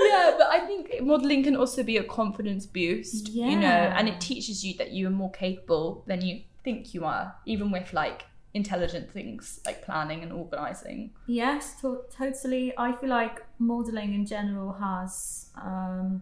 yeah, 0.06 0.34
but 0.38 0.48
I 0.48 0.60
think 0.68 1.02
modeling 1.02 1.44
can 1.44 1.56
also 1.56 1.84
be 1.84 1.98
a 1.98 2.04
confidence 2.04 2.66
boost, 2.66 3.30
yeah. 3.30 3.50
you 3.50 3.58
know, 3.58 3.68
and 3.68 4.08
it 4.08 4.20
teaches 4.20 4.64
you 4.64 4.74
that 4.78 4.92
you 4.92 5.08
are 5.08 5.12
more 5.12 5.32
capable 5.32 6.04
than 6.08 6.22
you 6.22 6.42
think 6.64 6.94
you 6.94 7.06
are, 7.06 7.36
even 7.46 7.72
with 7.72 7.94
like 7.94 8.26
intelligent 8.54 9.10
things 9.12 9.60
like 9.66 9.84
planning 9.84 10.22
and 10.24 10.32
organizing. 10.32 11.12
Yes, 11.28 11.80
to- 11.82 12.02
totally. 12.16 12.74
I 12.78 12.92
feel 12.94 13.10
like 13.10 13.42
modeling 13.60 14.14
in 14.14 14.26
general 14.26 14.74
has 14.74 15.48
um, 15.56 16.22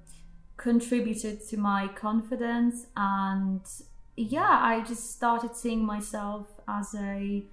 contributed 0.62 1.48
to 1.50 1.58
my 1.58 1.88
confidence, 1.88 2.86
and 2.96 3.62
yeah, 4.16 4.60
I 4.62 4.84
just 4.88 5.12
started 5.12 5.56
seeing 5.56 5.84
myself 5.84 6.48
as 6.68 6.94
a 6.94 7.44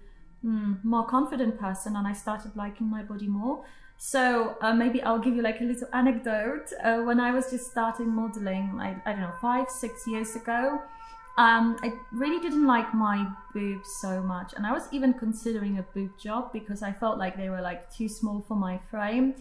mm, 0.44 0.84
more 0.84 1.06
confident 1.06 1.58
person, 1.58 1.96
and 1.96 2.06
I 2.06 2.12
started 2.12 2.54
liking 2.54 2.88
my 2.88 3.02
body 3.02 3.26
more. 3.26 3.64
So 3.96 4.56
uh, 4.60 4.74
maybe 4.74 5.02
I'll 5.02 5.18
give 5.18 5.34
you 5.34 5.42
like 5.42 5.60
a 5.60 5.64
little 5.64 5.88
anecdote. 5.92 6.72
Uh, 6.84 6.98
when 6.98 7.18
I 7.18 7.32
was 7.32 7.50
just 7.50 7.70
starting 7.70 8.10
modeling, 8.14 8.76
like 8.76 8.96
I 9.06 9.12
don't 9.12 9.22
know, 9.22 9.34
five, 9.40 9.68
six 9.68 10.06
years 10.06 10.36
ago, 10.36 10.80
um, 11.38 11.76
I 11.82 11.92
really 12.12 12.40
didn't 12.40 12.66
like 12.66 12.92
my 12.94 13.26
boobs 13.54 13.88
so 14.00 14.22
much, 14.22 14.52
and 14.54 14.66
I 14.66 14.72
was 14.72 14.86
even 14.92 15.14
considering 15.14 15.78
a 15.78 15.82
boob 15.94 16.10
job 16.18 16.52
because 16.52 16.82
I 16.82 16.92
felt 16.92 17.18
like 17.18 17.36
they 17.36 17.48
were 17.48 17.62
like 17.62 17.90
too 17.90 18.08
small 18.08 18.44
for 18.46 18.56
my 18.56 18.78
frame. 18.90 19.34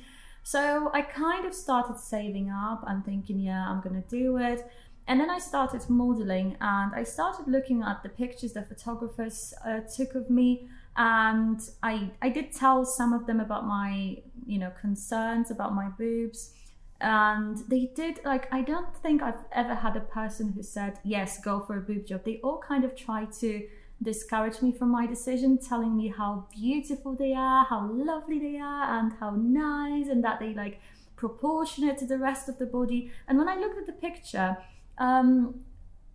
So 0.48 0.90
I 0.94 1.02
kind 1.02 1.46
of 1.46 1.54
started 1.54 2.00
saving 2.00 2.50
up 2.50 2.82
and 2.88 3.04
thinking, 3.04 3.38
yeah, 3.38 3.70
I'm 3.70 3.82
gonna 3.82 4.06
do 4.08 4.38
it. 4.38 4.66
And 5.06 5.20
then 5.20 5.30
I 5.30 5.40
started 5.40 5.82
modeling, 5.90 6.56
and 6.62 6.96
I 6.96 7.04
started 7.04 7.50
looking 7.50 7.84
at 7.84 8.02
the 8.02 8.08
pictures 8.08 8.54
the 8.54 8.62
photographers 8.62 9.54
uh, 9.66 9.82
took 9.94 10.16
of 10.16 10.30
me, 10.30 10.70
and 10.96 11.60
I 11.84 12.12
I 12.22 12.30
did 12.30 12.54
tell 12.54 12.86
some 12.86 13.12
of 13.12 13.28
them 13.28 13.42
about 13.42 13.66
my 13.68 14.22
you 14.46 14.58
know 14.58 14.72
concerns 14.80 15.52
about 15.52 15.76
my 15.76 15.90
boobs. 15.90 16.54
And 17.02 17.58
they 17.68 17.92
did 17.94 18.22
like 18.26 18.52
i 18.52 18.62
don't 18.62 18.96
think 19.04 19.22
i've 19.22 19.44
ever 19.52 19.76
had 19.76 19.96
a 19.96 20.06
person 20.20 20.54
who 20.54 20.64
said 20.64 20.98
yes 21.04 21.40
go 21.40 21.60
for 21.60 21.78
a 21.78 21.82
boob 21.82 22.08
job. 22.08 22.24
They 22.24 22.40
all 22.42 22.60
kind 22.60 22.86
of 22.86 22.96
tried 22.96 23.34
to 23.44 23.68
discourage 24.02 24.62
me 24.62 24.72
from 24.72 24.90
my 24.90 25.08
decision 25.08 25.58
telling 25.58 25.96
me 25.98 26.08
how 26.08 26.46
beautiful 26.54 27.16
they 27.16 27.34
are 27.34 27.66
how 27.66 27.90
lovely 27.92 28.40
they 28.40 28.58
are 28.58 29.00
and 29.00 29.14
how 29.20 29.32
nice 29.32 30.08
and 30.08 30.24
that 30.24 30.40
they 30.40 30.54
like 30.54 30.80
proportionate 31.16 31.98
to 31.98 32.06
the 32.06 32.18
rest 32.18 32.48
of 32.48 32.58
the 32.60 32.66
body 32.66 33.12
and 33.28 33.38
when 33.38 33.50
i 33.50 33.56
looked 33.56 33.78
at 33.78 33.86
the 33.88 33.94
picture 33.94 34.56
um 35.00 35.60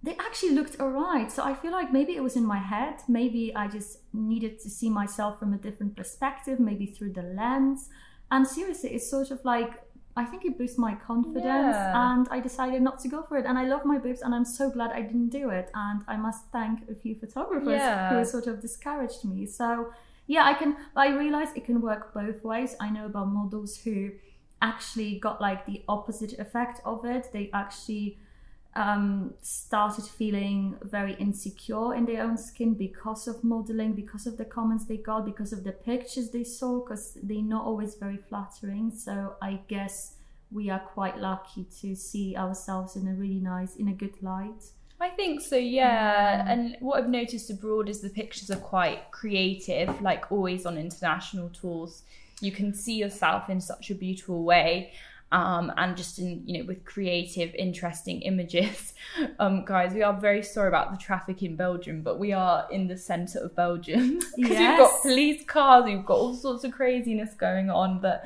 they 0.03 0.17
actually 0.17 0.51
looked 0.51 0.81
alright. 0.81 1.31
So 1.31 1.45
I 1.45 1.55
feel 1.55 1.71
like 1.71 1.93
maybe 1.93 2.17
it 2.17 2.23
was 2.23 2.35
in 2.35 2.45
my 2.45 2.59
head. 2.59 2.97
Maybe 3.07 3.55
I 3.55 3.69
just 3.69 3.99
needed 4.13 4.59
to 4.61 4.71
see 4.71 4.91
myself 4.91 5.39
from 5.39 5.55
a 5.55 5.59
different 5.59 5.97
perspective, 5.97 6.59
maybe 6.59 6.87
through 6.87 7.13
the 7.13 7.23
lens. 7.23 7.89
And 8.31 8.47
seriously, 8.47 8.91
it's 8.91 9.09
sort 9.09 9.31
of 9.31 9.45
like 9.45 9.81
I 10.15 10.25
think 10.25 10.45
it 10.45 10.59
boosts 10.59 10.79
my 10.79 10.95
confidence, 10.95 11.75
Yeah. 11.77 12.13
and 12.13 12.29
I 12.31 12.39
decided 12.41 12.83
not 12.83 12.99
to 13.01 13.09
go 13.09 13.23
for 13.23 13.37
it. 13.39 13.47
And 13.47 13.57
I 13.59 13.65
love 13.65 13.85
my 13.85 13.99
boobs, 13.99 14.21
and 14.23 14.35
I'm 14.35 14.45
so 14.45 14.71
glad 14.71 14.91
I 14.93 15.01
didn't 15.03 15.31
do 15.31 15.49
it. 15.51 15.71
And 15.75 16.03
I 16.07 16.17
must 16.17 16.47
thank 16.53 16.89
a 16.91 16.95
few 16.95 17.15
photographers 17.15 17.81
Yeah. 17.81 18.11
who 18.11 18.25
sort 18.25 18.47
of 18.47 18.61
discouraged 18.61 19.25
me. 19.25 19.47
So 19.47 19.93
yeah, 20.27 20.45
I 20.45 20.55
can. 20.55 20.77
I 20.97 21.09
realize 21.09 21.49
it 21.57 21.65
can 21.65 21.81
work 21.81 22.13
both 22.15 22.45
ways. 22.45 22.77
I 22.81 22.91
know 22.91 23.07
about 23.07 23.29
models 23.29 23.79
who 23.79 24.11
actually 24.61 25.19
got 25.19 25.41
like 25.41 25.67
the 25.67 25.83
opposite 25.89 26.39
effect 26.39 26.81
of 26.85 27.05
it. 27.05 27.31
They 27.33 27.51
actually 27.53 28.19
um, 28.75 29.35
started 29.43 30.05
feeling 30.05 30.77
very 30.83 31.15
insecure 31.15 31.95
in 31.95 32.07
their 32.07 32.23
own 32.23 32.39
skin 32.39 32.75
because 32.75 33.29
of 33.29 33.45
modeling, 33.45 33.93
because 33.93 34.27
of 34.27 34.39
the 34.39 34.45
comments 34.45 34.87
they 34.87 34.97
got, 34.97 35.27
because 35.27 35.53
of 35.53 35.65
the 35.65 35.73
pictures 35.73 36.31
they 36.31 36.45
saw, 36.45 36.81
because 36.81 37.19
they're 37.23 37.43
not 37.43 37.65
always 37.65 37.97
very 37.97 38.17
flattering. 38.17 38.91
So 38.91 39.35
I 39.43 39.61
guess 39.69 40.15
we 40.51 40.71
are 40.71 40.81
quite 40.81 41.19
lucky 41.19 41.67
to 41.81 41.95
see 41.95 42.37
ourselves 42.37 42.97
in 42.97 43.09
a 43.09 43.15
really 43.15 43.41
nice, 43.41 43.77
in 43.77 43.89
a 43.89 43.95
good 43.95 44.23
light. 44.23 44.65
I 45.01 45.09
think 45.09 45.41
so, 45.41 45.57
yeah. 45.57 46.45
And 46.49 46.77
what 46.81 47.03
I've 47.03 47.11
noticed 47.11 47.51
abroad 47.51 47.89
is 47.89 48.01
the 48.01 48.09
pictures 48.09 48.51
are 48.51 48.57
quite 48.57 49.11
creative, 49.11 50.01
like 50.01 50.31
always 50.31 50.65
on 50.65 50.79
international 50.79 51.51
tours. 51.51 52.03
You 52.41 52.53
can 52.53 52.73
see 52.73 52.95
yourself 52.95 53.51
in 53.51 53.61
such 53.61 53.91
a 53.91 53.95
beautiful 53.95 54.45
way. 54.45 54.93
Um, 55.33 55.73
and 55.79 55.97
just 55.97 56.19
in 56.19 56.43
you 56.47 56.59
know 56.59 56.67
with 56.67 56.85
creative 56.85 57.55
interesting 57.55 58.21
images 58.23 58.93
um, 59.39 59.65
guys 59.65 59.95
we 59.95 60.03
are 60.03 60.13
very 60.29 60.43
sorry 60.43 60.69
about 60.69 60.91
the 60.93 60.99
traffic 60.99 61.43
in 61.43 61.57
belgium 61.57 62.03
but 62.03 62.19
we 62.19 62.33
are 62.35 62.67
in 62.71 62.87
the 62.87 62.99
center 62.99 63.39
of 63.39 63.57
belgium 63.57 64.19
because 64.37 64.59
we've 64.59 64.79
got 64.85 65.01
police 65.01 65.43
cars 65.47 65.85
we've 65.87 66.05
got 66.05 66.19
all 66.19 66.35
sorts 66.35 66.65
of 66.65 66.73
craziness 66.73 67.33
going 67.33 67.71
on 67.71 67.99
but 67.99 68.25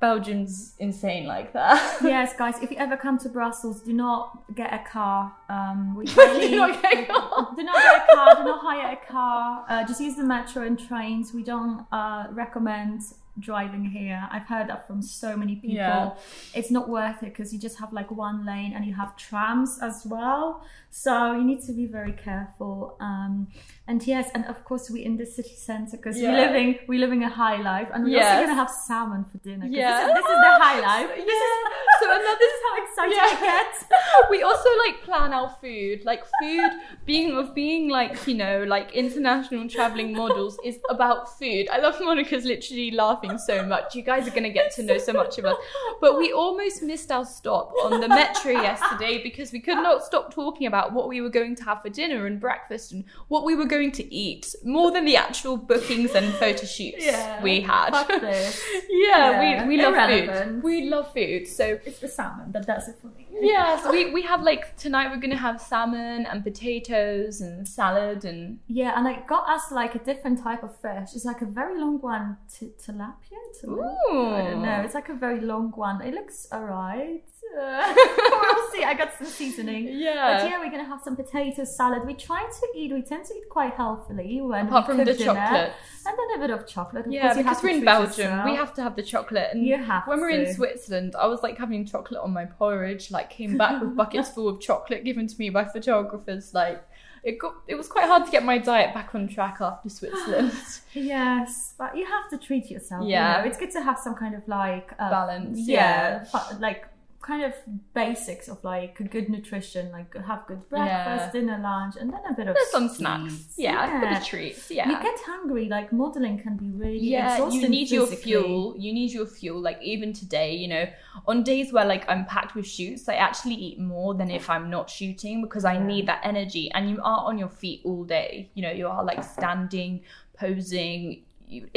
belgium's 0.00 0.74
insane 0.78 1.26
like 1.26 1.52
that 1.52 1.98
yes, 2.04 2.32
guys, 2.36 2.54
if 2.62 2.70
you 2.70 2.76
ever 2.76 2.96
come 2.96 3.18
to 3.18 3.28
Brussels, 3.28 3.80
do 3.82 3.92
not 3.92 4.54
get 4.54 4.72
a 4.72 4.78
car. 4.88 5.34
Um, 5.48 5.96
we 5.96 6.04
Do 6.06 6.56
not 6.56 6.80
get 6.82 7.02
a 7.02 7.06
car. 7.12 7.52
do 7.56 7.62
not 7.64 7.76
get 7.82 7.96
a 7.96 8.14
car. 8.14 8.36
Do 8.36 8.44
not 8.44 8.60
hire 8.62 8.92
a 8.92 9.06
car. 9.12 9.64
Uh, 9.68 9.84
just 9.84 10.00
use 10.00 10.14
the 10.14 10.22
metro 10.24 10.62
and 10.62 10.78
trains. 10.78 11.32
We 11.34 11.42
don't 11.42 11.84
uh, 11.90 12.26
recommend 12.30 13.02
driving 13.40 13.84
here. 13.84 14.26
I've 14.30 14.46
heard 14.46 14.68
that 14.68 14.86
from 14.86 15.02
so 15.02 15.36
many 15.36 15.56
people. 15.56 15.76
Yeah. 15.76 16.14
It's 16.54 16.70
not 16.70 16.88
worth 16.88 17.22
it 17.22 17.30
because 17.34 17.52
you 17.52 17.58
just 17.58 17.78
have 17.78 17.92
like 17.92 18.10
one 18.10 18.44
lane 18.46 18.72
and 18.74 18.84
you 18.84 18.94
have 18.94 19.16
trams 19.16 19.78
as 19.82 20.02
well. 20.06 20.62
So 20.90 21.32
you 21.32 21.44
need 21.44 21.62
to 21.66 21.72
be 21.72 21.86
very 21.86 22.12
careful. 22.12 22.96
Um, 23.00 23.48
and 23.86 24.06
yes, 24.06 24.30
and 24.34 24.44
of 24.46 24.64
course 24.64 24.90
we're 24.90 25.04
in 25.04 25.16
the 25.16 25.26
city 25.26 25.54
centre 25.54 25.96
because 25.96 26.18
Yeah. 26.20 26.30
we're 26.32 26.46
living 26.46 26.78
we're 26.88 27.00
living 27.00 27.22
a 27.24 27.28
high 27.28 27.60
life, 27.72 27.88
and 27.92 28.04
we're 28.04 28.10
Yes. 28.10 28.26
also 28.36 28.42
gonna 28.46 28.54
have 28.62 28.70
salmon 28.70 29.24
for 29.30 29.38
dinner. 29.38 29.66
Yeah. 29.66 30.06
this, 30.06 30.08
is, 30.08 30.14
this 30.14 30.24
is 30.34 30.40
the 30.48 30.54
high 30.64 30.80
life. 30.90 31.08
This 31.16 31.24
is, 31.24 31.28
Yeah. 31.28 32.00
So 32.00 32.04
another- 32.10 32.38
this 32.38 32.52
is 32.56 32.60
how 32.68 32.74
excited 32.84 33.16
Yeah. 33.16 33.36
I 33.36 33.40
get. 33.40 33.72
we 34.30 34.42
also 34.42 34.68
like 34.86 35.02
plan 35.02 35.32
our 35.32 35.50
food 35.60 36.04
like 36.04 36.22
food 36.40 36.70
being 37.06 37.36
of 37.36 37.54
being 37.54 37.88
like 37.88 38.26
you 38.26 38.34
know 38.34 38.64
like 38.64 38.92
international 38.92 39.68
traveling 39.68 40.12
models 40.12 40.58
is 40.64 40.78
about 40.90 41.38
food 41.38 41.68
i 41.72 41.78
love 41.78 41.96
monika's 42.00 42.44
literally 42.44 42.90
laughing 42.90 43.27
so 43.36 43.62
much. 43.66 43.94
You 43.94 44.02
guys 44.02 44.26
are 44.26 44.30
going 44.30 44.44
to 44.44 44.50
get 44.50 44.72
to 44.76 44.82
know 44.82 44.96
so 44.96 45.12
much 45.12 45.36
of 45.38 45.44
us. 45.44 45.56
but 46.00 46.16
we 46.16 46.32
almost 46.32 46.82
missed 46.82 47.10
our 47.10 47.24
stop 47.26 47.72
on 47.84 48.00
the 48.00 48.08
metro 48.08 48.52
yesterday 48.52 49.22
because 49.22 49.50
we 49.52 49.58
could 49.60 49.74
not 49.76 50.04
stop 50.04 50.32
talking 50.32 50.66
about 50.68 50.92
what 50.92 51.08
we 51.08 51.20
were 51.20 51.28
going 51.28 51.56
to 51.56 51.64
have 51.64 51.82
for 51.82 51.88
dinner 51.90 52.26
and 52.26 52.40
breakfast 52.40 52.92
and 52.92 53.04
what 53.26 53.44
we 53.44 53.54
were 53.56 53.66
going 53.66 53.90
to 53.92 54.14
eat 54.14 54.54
more 54.64 54.90
than 54.92 55.04
the 55.04 55.16
actual 55.16 55.56
bookings 55.56 56.12
and 56.12 56.32
photo 56.34 56.64
shoots 56.64 57.04
Yeah. 57.04 57.42
we 57.42 57.60
had. 57.60 57.90
yeah, 57.92 58.52
Yeah, 58.90 59.64
we, 59.66 59.76
we 59.76 59.82
love 59.82 59.94
food. 60.08 60.62
we 60.62 60.84
love 60.88 61.12
food 61.12 61.46
so 61.48 61.78
It's 61.84 61.98
the 61.98 62.08
salmon 62.08 62.52
that 62.52 62.66
does 62.66 62.88
it 62.88 62.96
for 63.00 63.08
me. 63.08 63.26
Yeah, 63.40 63.80
so 63.82 63.90
we, 63.90 64.12
we 64.12 64.22
have 64.22 64.42
like 64.42 64.76
tonight 64.76 65.10
we're 65.10 65.20
gonna 65.20 65.36
have 65.36 65.60
salmon 65.60 66.26
and 66.26 66.42
potatoes 66.42 67.40
and 67.40 67.66
salad 67.66 68.24
and 68.24 68.58
Yeah, 68.66 68.94
and 68.96 69.06
it 69.06 69.26
got 69.26 69.48
us 69.48 69.70
like 69.70 69.94
a 69.94 69.98
different 69.98 70.42
type 70.42 70.62
of 70.62 70.74
fish. 70.80 71.14
It's 71.14 71.24
like 71.24 71.42
a 71.42 71.46
very 71.46 71.78
long 71.80 72.00
one, 72.00 72.36
t- 72.52 72.72
tilapia. 72.84 73.38
tilapia? 73.62 74.34
I 74.34 74.50
don't 74.50 74.62
know. 74.62 74.82
It's 74.84 74.94
like 74.94 75.08
a 75.08 75.14
very 75.14 75.40
long 75.40 75.72
one. 75.72 76.02
It 76.02 76.14
looks 76.14 76.48
alright. 76.52 77.24
We'll 77.54 78.70
see. 78.72 78.84
I 78.84 78.94
got 78.96 79.12
some 79.16 79.26
seasoning. 79.26 79.88
Yeah. 79.98 80.38
But 80.42 80.50
yeah. 80.50 80.58
we're 80.60 80.70
gonna 80.70 80.84
have 80.84 81.00
some 81.02 81.16
potato 81.16 81.64
salad. 81.64 82.06
We 82.06 82.14
try 82.14 82.42
to 82.48 82.78
eat. 82.78 82.92
We 82.92 83.02
tend 83.02 83.24
to 83.26 83.34
eat 83.34 83.48
quite 83.48 83.74
healthily 83.74 84.40
when 84.40 84.66
Apart 84.66 84.88
we 84.88 84.94
from 84.96 85.04
the 85.04 85.12
dinner. 85.12 85.34
chocolate. 85.34 85.72
and 86.06 86.16
then 86.18 86.36
a 86.36 86.38
bit 86.46 86.50
of 86.50 86.66
chocolate. 86.66 87.06
Of 87.06 87.12
Yeah, 87.12 87.34
because 87.34 87.62
we're 87.62 87.70
in 87.70 87.84
Belgium, 87.84 88.30
yourself. 88.30 88.44
we 88.44 88.54
have 88.56 88.74
to 88.74 88.82
have 88.82 88.96
the 88.96 89.02
chocolate. 89.02 89.48
And 89.52 89.66
You 89.66 89.76
have 89.82 90.06
when 90.06 90.20
we're 90.20 90.30
in. 90.30 90.54
Switzerland, 90.54 91.14
I 91.18 91.26
was 91.26 91.42
like 91.42 91.58
having 91.58 91.84
chocolate 91.84 92.20
on 92.22 92.32
my 92.32 92.44
porridge. 92.44 93.10
Like 93.10 93.30
came 93.30 93.56
back 93.56 93.80
with 93.82 93.96
buckets 94.02 94.30
full 94.30 94.48
of 94.48 94.60
chocolate 94.60 95.04
given 95.04 95.26
to 95.26 95.38
me 95.38 95.50
by 95.50 95.64
photographers. 95.64 96.54
Like 96.54 96.82
it 97.24 97.38
got 97.40 97.54
it 97.66 97.74
was 97.74 97.88
quite 97.88 98.06
hard 98.06 98.24
to 98.26 98.30
get 98.30 98.44
my 98.44 98.58
diet 98.58 98.94
back 98.94 99.14
on 99.14 99.26
track 99.28 99.56
after 99.60 99.88
Switzerland. 99.88 100.52
Yes, 100.94 101.74
but 101.78 101.96
you 101.96 102.04
have 102.06 102.28
to 102.30 102.38
treat 102.38 102.70
yourself. 102.70 103.04
you 103.04 103.10
Yeah. 103.10 103.40
know. 103.40 103.48
it's 103.48 103.58
good 103.58 103.70
to 103.72 103.82
have 103.82 103.98
some 103.98 104.14
kind 104.14 104.34
of 104.34 104.46
like 104.48 104.92
uh, 104.98 105.10
Balance, 105.10 105.58
Yeah, 105.60 106.24
yeah. 106.32 106.42
like 106.60 106.86
kind 107.28 107.42
of 107.48 107.52
basics 107.94 108.46
of 108.48 108.58
like 108.64 108.94
good 109.10 109.28
nutrition, 109.28 109.84
like 109.92 110.10
have 110.30 110.42
good 110.50 110.62
Yeah. 110.72 111.04
breakfast, 111.04 111.32
dinner, 111.34 111.58
lunch, 111.70 111.94
and 112.00 112.08
then 112.12 112.20
a 112.30 112.34
bit 112.38 112.48
of 112.48 112.54
There's 112.56 112.70
some 112.78 112.88
snacks. 112.88 113.32
sweets. 113.34 113.54
Yeah, 113.58 113.96
a 113.96 114.00
bit 114.04 114.12
of 114.18 114.24
treats. 114.30 114.70
Yeah. 114.70 114.88
You 114.90 114.96
get 115.08 115.18
hungry. 115.32 115.66
Like 115.76 115.92
modeling 115.92 116.36
can 116.44 116.56
be 116.56 116.70
really 116.82 116.98
yeah 117.14 117.34
exhausting 117.34 117.60
you 117.62 117.68
need 117.68 117.90
your 117.90 118.06
fuel 118.06 118.74
you 118.84 118.92
need 119.00 119.10
your 119.18 119.26
fuel 119.26 119.60
like 119.68 119.78
even 119.82 120.12
today 120.22 120.50
you 120.62 120.68
know 120.74 120.84
on 121.30 121.42
days 121.42 121.72
where 121.74 121.84
like 121.94 122.04
i'm 122.12 122.24
packed 122.34 122.54
with 122.56 122.66
shoots 122.76 123.08
i 123.08 123.14
actually 123.28 123.54
eat 123.66 123.78
more 123.94 124.10
than 124.20 124.30
if 124.30 124.48
i'm 124.54 124.66
not 124.76 124.86
shooting 124.98 125.36
because 125.46 125.64
i 125.64 125.74
Yeah. 125.74 125.86
need 125.92 126.04
that 126.10 126.20
energy 126.32 126.64
and 126.74 126.82
you 126.90 126.98
are 127.12 127.22
on 127.30 127.38
your 127.42 127.48
feet 127.62 127.80
all 127.88 128.04
day 128.04 128.50
you 128.54 128.62
know 128.64 128.70
you 128.80 128.86
are 128.94 129.02
like 129.10 129.22
standing 129.36 129.92
posing 130.38 131.22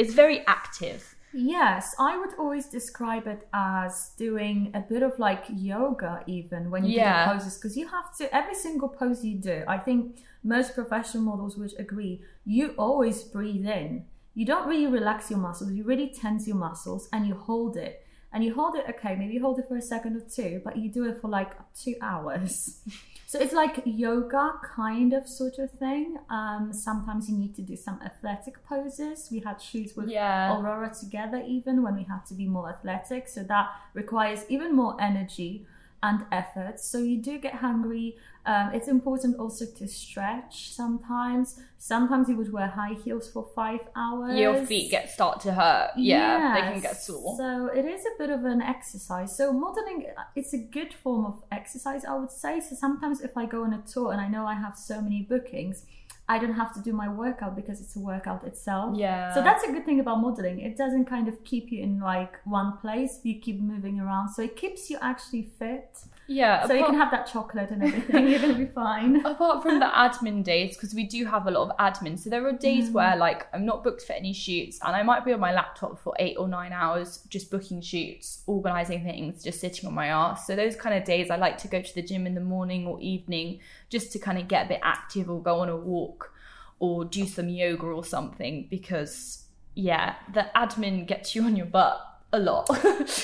it's 0.00 0.14
very 0.22 0.38
active 0.46 1.00
Yes, 1.34 1.94
I 1.98 2.18
would 2.18 2.34
always 2.38 2.66
describe 2.66 3.26
it 3.26 3.48
as 3.54 4.10
doing 4.18 4.70
a 4.74 4.80
bit 4.80 5.02
of 5.02 5.18
like 5.18 5.44
yoga, 5.48 6.22
even 6.26 6.70
when 6.70 6.84
you 6.84 6.92
Yeah. 6.96 7.24
do 7.26 7.32
the 7.32 7.38
poses, 7.38 7.58
because 7.58 7.76
you 7.76 7.88
have 7.88 8.14
to 8.18 8.34
every 8.34 8.54
single 8.54 8.88
pose 8.88 9.24
you 9.24 9.36
do. 9.38 9.64
I 9.66 9.78
think 9.78 10.16
most 10.44 10.74
professional 10.74 11.22
models 11.24 11.56
would 11.56 11.72
agree. 11.78 12.22
You 12.44 12.74
always 12.78 13.22
breathe 13.22 13.66
in. 13.66 14.04
You 14.34 14.44
don't 14.46 14.66
really 14.68 14.86
relax 14.86 15.30
your 15.30 15.38
muscles. 15.38 15.72
You 15.72 15.84
really 15.84 16.08
tense 16.08 16.46
your 16.46 16.56
muscles, 16.56 17.08
and 17.12 17.26
you 17.26 17.34
hold 17.34 17.76
it. 17.76 18.04
And 18.32 18.42
you 18.42 18.54
hold 18.54 18.74
it. 18.76 18.86
Okay, 18.88 19.14
maybe 19.14 19.34
you 19.34 19.42
hold 19.42 19.58
it 19.58 19.68
for 19.68 19.76
a 19.76 19.82
second 19.82 20.16
or 20.16 20.20
two, 20.20 20.60
but 20.64 20.76
you 20.76 20.90
do 20.90 21.04
it 21.04 21.20
for 21.20 21.28
like 21.28 21.52
two 21.74 21.94
hours. 22.00 22.80
So 23.32 23.40
it's 23.40 23.54
like 23.54 23.80
yoga 23.86 24.60
kind 24.62 25.14
of 25.14 25.26
sort 25.26 25.58
of 25.58 25.70
thing. 25.70 26.18
Um, 26.28 26.70
sometimes 26.70 27.30
you 27.30 27.38
need 27.38 27.54
to 27.54 27.62
do 27.62 27.76
some 27.76 27.98
athletic 28.04 28.62
poses. 28.66 29.30
We 29.32 29.38
had 29.40 29.58
shoots 29.58 29.96
with 29.96 30.10
Yeah. 30.10 30.60
Aurora 30.60 30.92
together 30.94 31.42
even 31.48 31.82
when 31.82 31.94
we 31.96 32.02
had 32.02 32.26
to 32.26 32.34
be 32.34 32.46
more 32.46 32.68
athletic. 32.68 33.28
So 33.28 33.42
that 33.44 33.70
requires 33.94 34.44
even 34.50 34.76
more 34.76 35.00
energy 35.00 35.64
and 36.02 36.24
effort. 36.32 36.80
So 36.80 36.98
you 36.98 37.18
do 37.22 37.38
get 37.38 37.54
hungry. 37.54 38.16
Um, 38.44 38.70
it's 38.74 38.88
important 38.88 39.36
also 39.38 39.64
to 39.78 39.86
stretch 39.86 40.72
sometimes. 40.72 41.60
Sometimes 41.78 42.28
you 42.28 42.36
would 42.36 42.52
wear 42.52 42.66
high 42.66 42.94
heels 43.04 43.30
for 43.30 43.48
five 43.54 43.80
hours. 43.94 44.38
your 44.38 44.64
feet 44.66 44.90
get 44.90 45.10
start 45.10 45.40
to 45.40 45.52
hurt 45.52 45.90
yeah 45.96 46.54
they 46.54 46.60
can 46.60 46.80
get 46.80 46.92
Yes. 46.94 47.06
sore 47.06 47.36
So 47.36 47.66
it 47.66 47.84
is 47.84 48.02
a 48.04 48.18
bit 48.18 48.30
of 48.30 48.44
an 48.44 48.60
exercise. 48.62 49.36
So 49.36 49.52
modeling, 49.52 50.06
it's 50.34 50.52
a 50.54 50.58
good 50.58 50.92
form 50.92 51.24
of 51.24 51.42
exercise, 51.52 52.04
I 52.04 52.14
would 52.16 52.30
say. 52.30 52.60
So 52.60 52.74
sometimes 52.74 53.20
if 53.20 53.36
I 53.36 53.46
go 53.46 53.62
on 53.64 53.72
a 53.72 53.82
tour 53.82 54.12
and 54.12 54.20
I 54.20 54.28
know 54.28 54.44
I 54.46 54.54
have 54.54 54.76
so 54.76 55.00
many 55.00 55.22
bookings, 55.22 55.84
I 56.32 56.38
don't 56.42 56.58
have 56.62 56.72
to 56.76 56.80
do 56.88 56.92
my 57.02 57.08
workout 57.22 57.52
because 57.60 57.78
it's 57.82 57.94
a 58.00 58.02
workout 58.12 58.42
itself. 58.50 58.88
yeah 59.06 59.34
So 59.34 59.38
that's 59.46 59.62
a 59.68 59.70
good 59.74 59.84
thing 59.88 60.00
about 60.04 60.16
modeling. 60.26 60.56
It 60.68 60.74
doesn't 60.82 61.06
kind 61.14 61.26
of 61.32 61.36
keep 61.50 61.64
you 61.72 61.80
in 61.86 61.92
like 62.00 62.34
one 62.60 62.70
place. 62.82 63.12
You 63.28 63.34
keep 63.46 63.58
moving 63.60 63.96
around. 64.04 64.26
So 64.34 64.40
it 64.48 64.54
keeps 64.62 64.80
you 64.90 64.96
actually 65.12 65.44
fit. 65.58 65.90
Yeah 66.28 66.66
So 66.66 66.72
you 66.74 66.84
can 66.84 66.94
have 66.94 67.10
that 67.10 67.26
chocolate 67.26 67.70
and 67.70 67.82
everything. 67.82 68.28
You're 68.30 68.38
going 68.40 68.54
to 68.54 68.58
be 68.58 68.66
fine. 68.66 69.16
apart 69.26 69.62
from 69.62 69.80
the 69.80 69.86
admin 69.86 70.42
days 70.44 70.76
because 70.76 70.94
we 70.94 71.04
do 71.04 71.24
have 71.26 71.46
a 71.46 71.50
lot 71.50 71.68
of 71.70 71.76
admin 71.78 72.18
so 72.18 72.30
there 72.30 72.46
are 72.46 72.52
days 72.52 72.88
Mm. 72.88 72.92
where 72.92 73.16
like 73.16 73.46
i'm 73.52 73.64
not 73.66 73.82
booked 73.84 74.02
for 74.02 74.12
any 74.14 74.32
shoots 74.32 74.78
and 74.84 74.94
i 74.96 75.02
might 75.02 75.24
be 75.24 75.32
on 75.32 75.40
my 75.40 75.52
laptop 75.52 75.98
for 75.98 76.14
eight 76.18 76.36
or 76.38 76.48
nine 76.48 76.72
hours 76.72 77.20
just 77.28 77.50
booking 77.50 77.80
shoots 77.80 78.42
organizing 78.46 79.02
things 79.04 79.42
just 79.42 79.60
sitting 79.60 79.86
on 79.86 79.94
my 79.94 80.06
ass 80.06 80.46
so 80.46 80.54
those 80.56 80.76
kind 80.76 80.96
of 80.96 81.04
days 81.04 81.30
i 81.30 81.36
like 81.36 81.58
to 81.58 81.68
go 81.68 81.80
to 81.82 81.94
the 81.94 82.02
gym 82.02 82.26
in 82.26 82.34
the 82.34 82.40
morning 82.40 82.86
or 82.86 83.00
evening 83.00 83.58
just 83.90 84.12
to 84.12 84.18
kind 84.18 84.38
of 84.38 84.48
get 84.48 84.66
a 84.66 84.68
bit 84.68 84.80
active 84.82 85.28
or 85.30 85.42
go 85.42 85.60
on 85.60 85.68
a 85.68 85.76
walk 85.76 86.32
or 86.78 87.04
do 87.04 87.26
some 87.26 87.48
yoga 87.48 87.86
or 87.86 88.04
something 88.04 88.66
because 88.70 89.44
yeah 89.74 90.14
the 90.34 90.46
admin 90.56 91.06
gets 91.06 91.34
you 91.34 91.42
on 91.44 91.56
your 91.56 91.66
butt 91.66 92.00
a 92.32 92.38
lot 92.38 92.68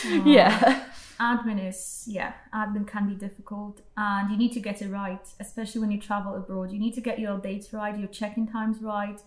yeah 0.24 0.84
admin 1.20 1.68
is 1.68 2.04
yeah 2.07 2.33
admin 2.54 2.87
can 2.87 3.09
be 3.09 3.14
difficult 3.14 3.81
and 3.96 4.31
you 4.31 4.37
need 4.37 4.52
to 4.52 4.61
get 4.61 4.81
it 4.81 4.88
right 4.88 5.26
especially 5.40 5.81
when 5.81 5.90
you 5.90 6.00
travel 6.00 6.35
abroad. 6.35 6.70
You 6.70 6.78
need 6.78 6.94
to 6.94 7.00
get 7.00 7.18
your 7.18 7.38
dates 7.38 7.72
right 7.72 7.98
your 7.98 8.09
check-in 8.09 8.46
times 8.46 8.81
right 8.81 9.20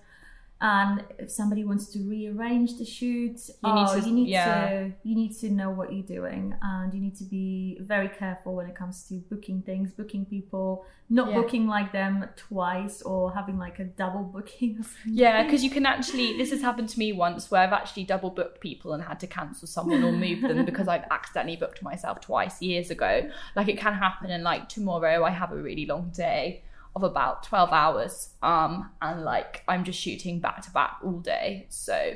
And 0.63 1.04
if 1.17 1.32
somebody 1.32 1.63
wants 1.65 1.88
to 1.93 2.00
rearrange 2.08 2.78
the 2.78 2.86
shoot, 2.86 3.39
You 3.63 3.74
need 3.74 3.88
oh, 3.89 4.00
to- 4.00 4.08
you 4.08 4.13
need 4.13 4.28
yeah. 4.30 4.69
to 4.69 4.91
you 5.04 5.15
need 5.15 5.34
to 5.39 5.50
know 5.50 5.71
what 5.71 5.91
you're 5.91 6.06
doing, 6.06 6.54
and 6.62 6.93
you 6.93 7.02
need 7.02 7.15
to 7.17 7.24
be 7.24 7.80
very 7.82 8.08
careful 8.10 8.54
when 8.56 8.67
it 8.67 8.76
comes 8.76 9.04
to 9.10 9.15
booking 9.32 9.63
things, 9.63 9.91
booking 9.91 10.24
people, 10.26 10.86
not 11.10 11.30
Yeah. 11.30 11.41
booking 11.41 11.65
like 11.67 11.91
them 11.91 12.26
twice 12.36 13.02
or 13.02 13.34
having 13.34 13.58
like 13.58 13.80
a 13.80 13.86
double 13.86 14.24
booking. 14.24 14.86
Yeah, 15.06 15.41
because 15.43 15.63
you 15.63 15.69
can 15.78 15.88
actually. 15.88 16.38
This 16.38 16.52
has 16.52 16.62
happened 16.62 16.89
to 16.89 17.00
me 17.00 17.12
once 17.12 17.50
where 17.50 17.62
I've 17.62 17.74
actually 17.74 18.04
double 18.04 18.30
booked 18.30 18.62
people 18.62 18.93
and 18.93 19.02
had 19.04 19.19
to 19.21 19.28
cancel 19.28 19.67
someone 19.67 20.04
or 20.04 20.12
move 20.12 20.41
them 20.41 20.63
because 20.63 20.88
I've 20.88 21.06
accidentally 21.12 21.56
booked 21.58 21.82
myself 21.82 22.21
twice 22.21 22.62
years 22.62 22.91
ago. 22.91 23.30
Like 23.56 23.67
it 23.67 23.80
can 23.80 23.95
happen, 23.95 24.30
and 24.30 24.43
like 24.43 24.69
tomorrow 24.69 25.24
I 25.24 25.32
have 25.32 25.52
a 25.52 25.58
really 25.69 25.88
long 25.88 26.12
day 26.15 26.62
of 26.95 27.04
about 27.04 27.43
twelve 27.43 27.71
hours, 27.71 28.30
um, 28.43 28.89
and 29.01 29.23
like 29.23 29.63
I'm 29.67 29.84
just 29.84 29.99
shooting 29.99 30.39
back 30.39 30.62
to 30.63 30.71
back 30.71 30.97
all 31.04 31.19
day. 31.19 31.65
So, 31.69 32.13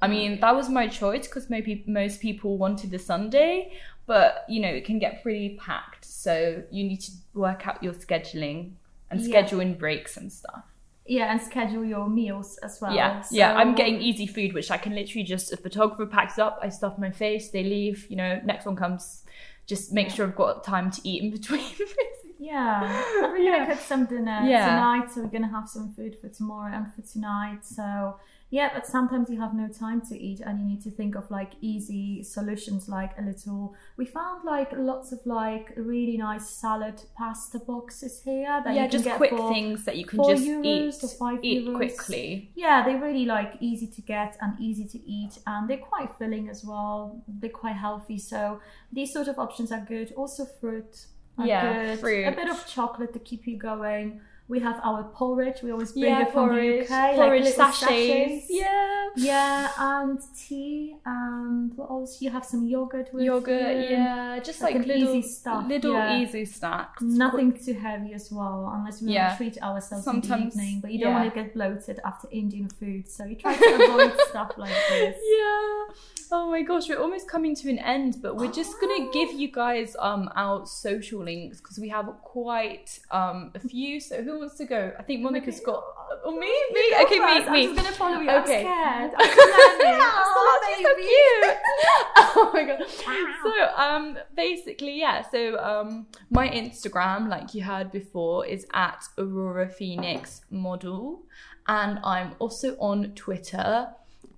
I 0.00 0.08
mean 0.08 0.40
that 0.40 0.54
was 0.54 0.68
my 0.68 0.88
choice 0.88 1.26
because 1.26 1.50
maybe 1.50 1.84
most 1.86 2.20
people 2.20 2.56
wanted 2.58 2.90
the 2.90 2.98
Sunday, 2.98 3.72
but 4.06 4.44
you 4.48 4.60
know 4.60 4.68
it 4.68 4.84
can 4.84 4.98
get 4.98 5.22
pretty 5.22 5.58
packed. 5.60 6.04
So 6.04 6.62
you 6.70 6.84
need 6.84 7.00
to 7.02 7.12
work 7.34 7.66
out 7.66 7.82
your 7.82 7.92
scheduling 7.94 8.72
and 9.10 9.20
Yeah. 9.20 9.28
schedule 9.28 9.60
in 9.60 9.74
breaks 9.78 10.16
and 10.16 10.32
stuff. 10.32 10.64
Yeah, 11.08 11.30
and 11.30 11.40
schedule 11.40 11.84
your 11.84 12.08
meals 12.08 12.58
as 12.64 12.80
well. 12.80 12.92
Yeah, 12.92 13.22
yeah. 13.30 13.54
I'm 13.54 13.76
getting 13.76 14.00
easy 14.00 14.26
food, 14.26 14.52
which 14.54 14.72
I 14.72 14.76
can 14.76 14.92
literally 14.92 15.22
just 15.22 15.52
a 15.52 15.56
photographer 15.56 16.04
packs 16.04 16.36
up, 16.36 16.58
I 16.60 16.68
stuff 16.68 16.98
my 16.98 17.12
face, 17.12 17.50
they 17.50 17.62
leave. 17.62 18.10
You 18.10 18.16
know, 18.16 18.40
next 18.44 18.66
one 18.66 18.74
comes. 18.74 19.22
Just 19.66 19.92
make 19.92 20.10
sure 20.10 20.26
I've 20.26 20.34
got 20.34 20.64
time 20.64 20.90
to 20.90 21.00
eat 21.08 21.22
in 21.22 21.30
between. 21.38 21.60
Yeah, 22.38 23.02
we're 23.22 23.38
Yeah. 23.38 23.58
gonna 23.58 23.74
cook 23.74 23.80
some 23.84 24.04
dinner 24.06 24.40
Yeah. 24.44 24.66
tonight, 24.66 25.10
so 25.10 25.22
we're 25.22 25.28
gonna 25.28 25.48
have 25.48 25.68
some 25.68 25.92
food 25.92 26.16
for 26.20 26.28
tomorrow 26.28 26.72
and 26.74 26.92
for 26.92 27.02
tonight. 27.02 27.64
So 27.64 28.16
yeah, 28.50 28.70
but 28.72 28.86
sometimes 28.86 29.28
you 29.28 29.40
have 29.40 29.54
no 29.54 29.66
time 29.68 30.00
to 30.02 30.16
eat, 30.16 30.40
and 30.40 30.60
you 30.60 30.64
need 30.66 30.80
to 30.82 30.90
think 30.90 31.16
of 31.16 31.28
like 31.30 31.52
easy 31.60 32.22
solutions, 32.22 32.88
like 32.88 33.12
a 33.18 33.22
little. 33.22 33.74
We 33.96 34.04
found 34.06 34.44
like 34.44 34.70
lots 34.76 35.10
of 35.12 35.20
like 35.26 35.72
really 35.76 36.16
nice 36.16 36.48
salad 36.48 37.02
pasta 37.16 37.58
boxes 37.58 38.22
here 38.22 38.60
that 38.64 38.72
yeah, 38.74 38.82
you 38.84 38.88
can 38.88 38.90
just 38.90 39.04
get 39.04 39.16
quick 39.16 39.30
for 39.30 39.52
things 39.52 39.84
that 39.84 39.96
you 39.96 40.04
can 40.04 40.22
just 40.22 40.44
euros 40.44 41.02
eat, 41.04 41.10
five 41.18 41.38
eat 41.42 41.66
euros. 41.66 41.74
quickly. 41.74 42.50
Yeah, 42.54 42.84
they're 42.84 43.00
really 43.00 43.24
like 43.24 43.54
easy 43.60 43.88
to 43.88 44.00
get 44.02 44.36
and 44.40 44.52
easy 44.60 44.84
to 44.84 44.98
eat, 45.08 45.38
and 45.46 45.68
they're 45.68 45.78
quite 45.78 46.10
filling 46.16 46.48
as 46.48 46.64
well. 46.64 47.20
They're 47.26 47.50
quite 47.50 47.76
healthy, 47.76 48.18
so 48.18 48.60
these 48.92 49.12
sort 49.12 49.26
of 49.26 49.38
options 49.38 49.72
are 49.72 49.80
good. 49.88 50.12
Also, 50.16 50.44
fruit. 50.44 51.06
Are 51.38 51.46
Yeah, 51.46 51.84
good. 51.86 52.00
fruit. 52.00 52.26
A 52.26 52.32
bit 52.32 52.48
of 52.48 52.66
chocolate 52.66 53.12
to 53.12 53.18
keep 53.18 53.46
you 53.46 53.56
going. 53.58 54.20
We 54.48 54.60
have 54.60 54.78
our 54.84 55.02
porridge. 55.04 55.62
We 55.62 55.72
always 55.72 55.90
bring 55.92 56.04
Yeah, 56.04 56.22
it 56.22 56.32
from 56.32 56.50
porridge, 56.50 56.86
the 56.88 56.94
UK. 56.94 57.14
porridge 57.16 57.44
like 57.44 57.58
little 57.58 57.72
sachets. 57.72 58.46
Yeah, 58.48 59.08
Yeah, 59.16 59.70
and 59.78 60.20
tea, 60.38 60.96
and 61.04 61.72
what 61.76 61.90
else? 61.90 62.22
You 62.22 62.30
have 62.30 62.44
some 62.44 62.64
yogurt 62.64 63.08
with 63.12 63.24
yogurt. 63.24 63.76
you. 63.90 63.96
Yeah, 63.96 64.38
just 64.38 64.60
Like 64.62 64.76
like, 64.76 64.86
little, 64.86 65.14
easy 65.16 65.28
stuff, 65.28 65.66
little 65.66 65.94
yeah. 65.94 66.18
easy 66.20 66.44
snacks. 66.44 67.02
Nothing 67.02 67.58
too 67.58 67.74
heavy 67.74 68.12
as 68.14 68.30
well, 68.30 68.70
unless 68.72 69.02
we 69.02 69.14
Yeah. 69.14 69.36
treat 69.36 69.60
ourselves 69.62 70.06
in 70.06 70.20
the 70.20 70.26
Sometimes- 70.28 70.54
evening. 70.54 70.80
But 70.80 70.92
you 70.92 71.00
don't 71.00 71.14
want 71.14 71.34
to 71.34 71.40
get 71.42 71.52
bloated 71.52 71.98
after 72.04 72.28
Indian 72.30 72.68
food, 72.68 73.08
so 73.08 73.24
you 73.24 73.34
try 73.36 73.56
to 73.56 73.74
avoid 73.74 74.12
stuff 74.28 74.52
like 74.56 74.70
this. 74.90 75.16
Yeah. 75.16 75.94
Oh 76.32 76.50
my 76.50 76.62
gosh, 76.62 76.88
we're 76.88 77.00
almost 77.00 77.28
coming 77.28 77.54
to 77.56 77.70
an 77.70 77.78
end, 77.78 78.16
but 78.22 78.36
we're 78.36 78.50
just 78.52 78.80
gonna 78.80 79.10
give 79.18 79.32
you 79.32 79.50
guys 79.50 79.96
um 79.98 80.28
our 80.34 80.66
social 80.66 81.22
links 81.22 81.60
because 81.60 81.78
we 81.78 81.88
have 81.88 82.06
quite 82.22 82.98
um 83.10 83.50
a 83.54 83.60
few. 83.60 84.00
So 84.00 84.22
who 84.22 84.35
wants 84.36 84.56
to 84.56 84.64
go? 84.64 84.92
I 84.98 85.02
think 85.02 85.24
Monika's 85.24 85.60
got. 85.60 85.82
Oh 86.24 86.32
me, 86.32 86.52
me. 86.72 86.96
Okay, 87.04 87.18
me, 87.18 87.50
me. 87.50 87.68
I'm 87.68 87.74
just 87.74 87.76
gonna 87.76 87.96
follow 87.96 88.20
you. 88.20 88.30
Okay. 88.30 88.66
I'm 88.66 89.10
scared. 89.10 89.12
I'm 89.18 89.30
still 89.30 89.48
learning. 89.48 90.00
I'm 90.02 90.12
Oh, 90.16 90.58
still 90.62 90.72
a 90.72 90.76
she's 90.76 90.86
so 90.86 90.94
cute. 90.96 91.56
oh 92.16 92.50
my 92.54 92.64
god. 92.64 92.78
So 93.44 93.82
um 93.82 94.18
basically 94.34 94.98
yeah, 94.98 95.22
so 95.30 95.58
um 95.58 96.06
my 96.30 96.48
Instagram, 96.48 97.28
like 97.28 97.54
you 97.54 97.62
heard 97.62 97.92
before, 97.92 98.46
is 98.46 98.66
at 98.72 99.04
Aurora 99.18 99.68
Phoenix 99.68 100.40
Model. 100.50 101.22
And 101.68 101.98
I'm 102.04 102.34
also 102.38 102.76
on 102.78 103.12
Twitter 103.14 103.88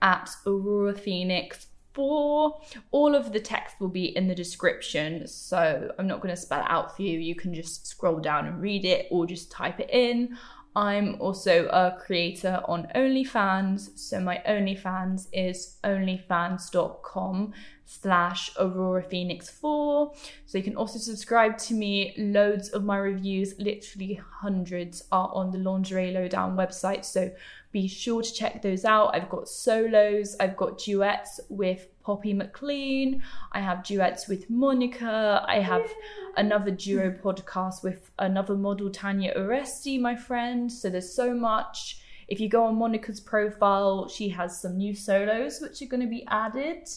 at 0.03 0.31
Aurora 0.47 0.95
Phoenix 0.95 1.68
4. 1.99 2.61
All 2.93 3.17
of 3.17 3.33
the 3.33 3.41
text 3.41 3.81
will 3.81 3.89
be 3.89 4.17
in 4.17 4.29
the 4.29 4.35
description, 4.35 5.27
so 5.27 5.91
I'm 5.99 6.07
not 6.07 6.21
going 6.21 6.33
to 6.33 6.41
spell 6.41 6.61
it 6.61 6.71
out 6.71 6.95
for 6.95 7.03
you. 7.03 7.19
You 7.19 7.35
can 7.35 7.53
just 7.53 7.89
scroll 7.89 8.21
down 8.21 8.47
and 8.47 8.63
read 8.63 8.85
it 8.85 9.09
or 9.11 9.27
just 9.27 9.51
type 9.51 9.81
it 9.81 9.91
in. 9.91 10.39
I'm 10.77 11.21
also 11.21 11.67
a 11.67 11.99
creator 12.01 12.63
on 12.67 12.87
OnlyFans, 12.95 13.99
so 13.99 14.21
my 14.21 14.41
OnlyFans 14.49 15.27
is 15.33 15.79
onlyfans.com 15.83 17.53
slash 17.85 18.51
Aurora 18.61 19.03
Phoenix 19.03 19.51
4. 19.51 20.13
So 20.47 20.59
you 20.59 20.63
can 20.63 20.77
also 20.77 21.01
subscribe 21.01 21.59
to 21.59 21.75
me. 21.75 22.15
Loads 22.17 22.69
of 22.69 22.85
my 22.85 22.99
reviews, 22.99 23.55
literally 23.59 24.21
hundreds, 24.41 25.03
are 25.11 25.31
on 25.35 25.51
the 25.51 25.59
Lingerie 25.59 26.13
Lowdown 26.13 26.57
website. 26.57 27.05
So 27.05 27.33
be 27.71 27.87
sure 27.87 28.23
to 28.23 28.33
check 28.33 28.63
those 28.63 28.85
out. 28.85 29.15
I've 29.15 29.29
got 29.29 29.49
solos, 29.49 30.37
I've 30.41 30.57
got 30.57 30.79
duets 30.79 31.41
with 31.49 31.87
Poppy 32.03 32.33
McLean, 32.33 33.23
I 33.53 33.61
have 33.61 33.85
duets 33.85 34.27
with 34.29 34.51
Monika, 34.51 35.45
I 35.47 35.61
have 35.61 35.91
another 36.37 36.71
duo 36.71 37.11
podcast 37.25 37.83
with 37.83 38.11
another 38.19 38.55
model, 38.55 38.91
Tanya 38.91 39.35
Oresti, 39.35 40.01
my 40.01 40.17
friend. 40.17 40.73
So 40.73 40.89
there's 40.89 41.15
so 41.15 41.35
much. 41.35 42.01
If 42.29 42.41
you 42.41 42.49
go 42.49 42.65
on 42.65 42.77
Monika's 42.77 43.21
profile, 43.21 44.09
she 44.09 44.29
has 44.31 44.61
some 44.61 44.77
new 44.77 44.95
solos 44.95 45.61
which 45.61 45.83
are 45.83 45.87
going 45.87 46.03
to 46.03 46.09
be 46.09 46.27
added. 46.29 46.89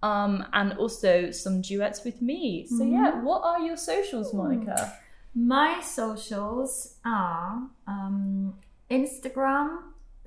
Um, 0.00 0.46
and 0.52 0.74
also 0.74 1.32
some 1.32 1.60
duets 1.60 2.04
with 2.04 2.22
me. 2.22 2.66
So 2.68 2.84
yeah, 2.84 3.20
what 3.20 3.42
are 3.42 3.58
your 3.58 3.76
socials, 3.76 4.32
Monika? 4.32 4.92
My 5.34 5.80
socials 5.80 6.94
are 7.04 7.62
um, 7.88 8.54
Instagram. 8.90 9.78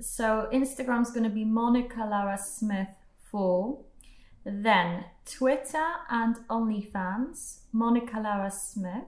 So 0.01 0.49
Instagram's 0.51 1.11
going 1.11 1.23
to 1.23 1.29
be 1.29 1.45
Monika 1.45 2.09
Lara 2.09 2.37
Smith 2.37 2.89
4. 3.29 3.79
Then 4.43 5.05
Twitter 5.25 5.87
and 6.09 6.37
OnlyFans, 6.49 7.59
Monika 7.73 8.21
Lara 8.23 8.49
Smith. 8.49 9.03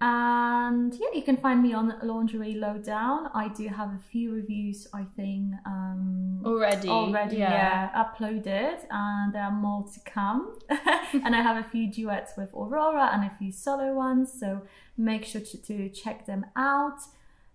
And 0.00 0.94
yeah, 0.94 1.08
you 1.12 1.22
can 1.22 1.36
find 1.36 1.60
me 1.60 1.74
on 1.74 1.92
Lingerie 2.02 2.54
Lowdown. 2.54 3.30
I 3.34 3.48
do 3.48 3.66
have 3.66 3.88
a 3.88 3.98
few 4.10 4.32
reviews, 4.32 4.86
I 4.94 5.04
think, 5.16 5.54
um, 5.66 6.40
Already, 6.46 6.88
already 6.88 7.38
yeah. 7.38 7.90
uploaded, 7.96 8.78
and 8.90 9.34
there 9.34 9.42
are 9.42 9.50
more 9.50 9.84
to 9.92 10.00
come. 10.08 10.56
and 10.70 11.34
I 11.34 11.42
have 11.42 11.56
a 11.56 11.68
few 11.68 11.90
duets 11.90 12.34
with 12.38 12.54
Aurora 12.54 13.10
and 13.12 13.24
a 13.24 13.32
few 13.38 13.50
solo 13.50 13.92
ones, 13.92 14.32
so 14.38 14.62
make 14.96 15.24
sure 15.24 15.40
to, 15.40 15.56
to 15.62 15.88
check 15.88 16.26
them 16.26 16.46
out. 16.54 17.00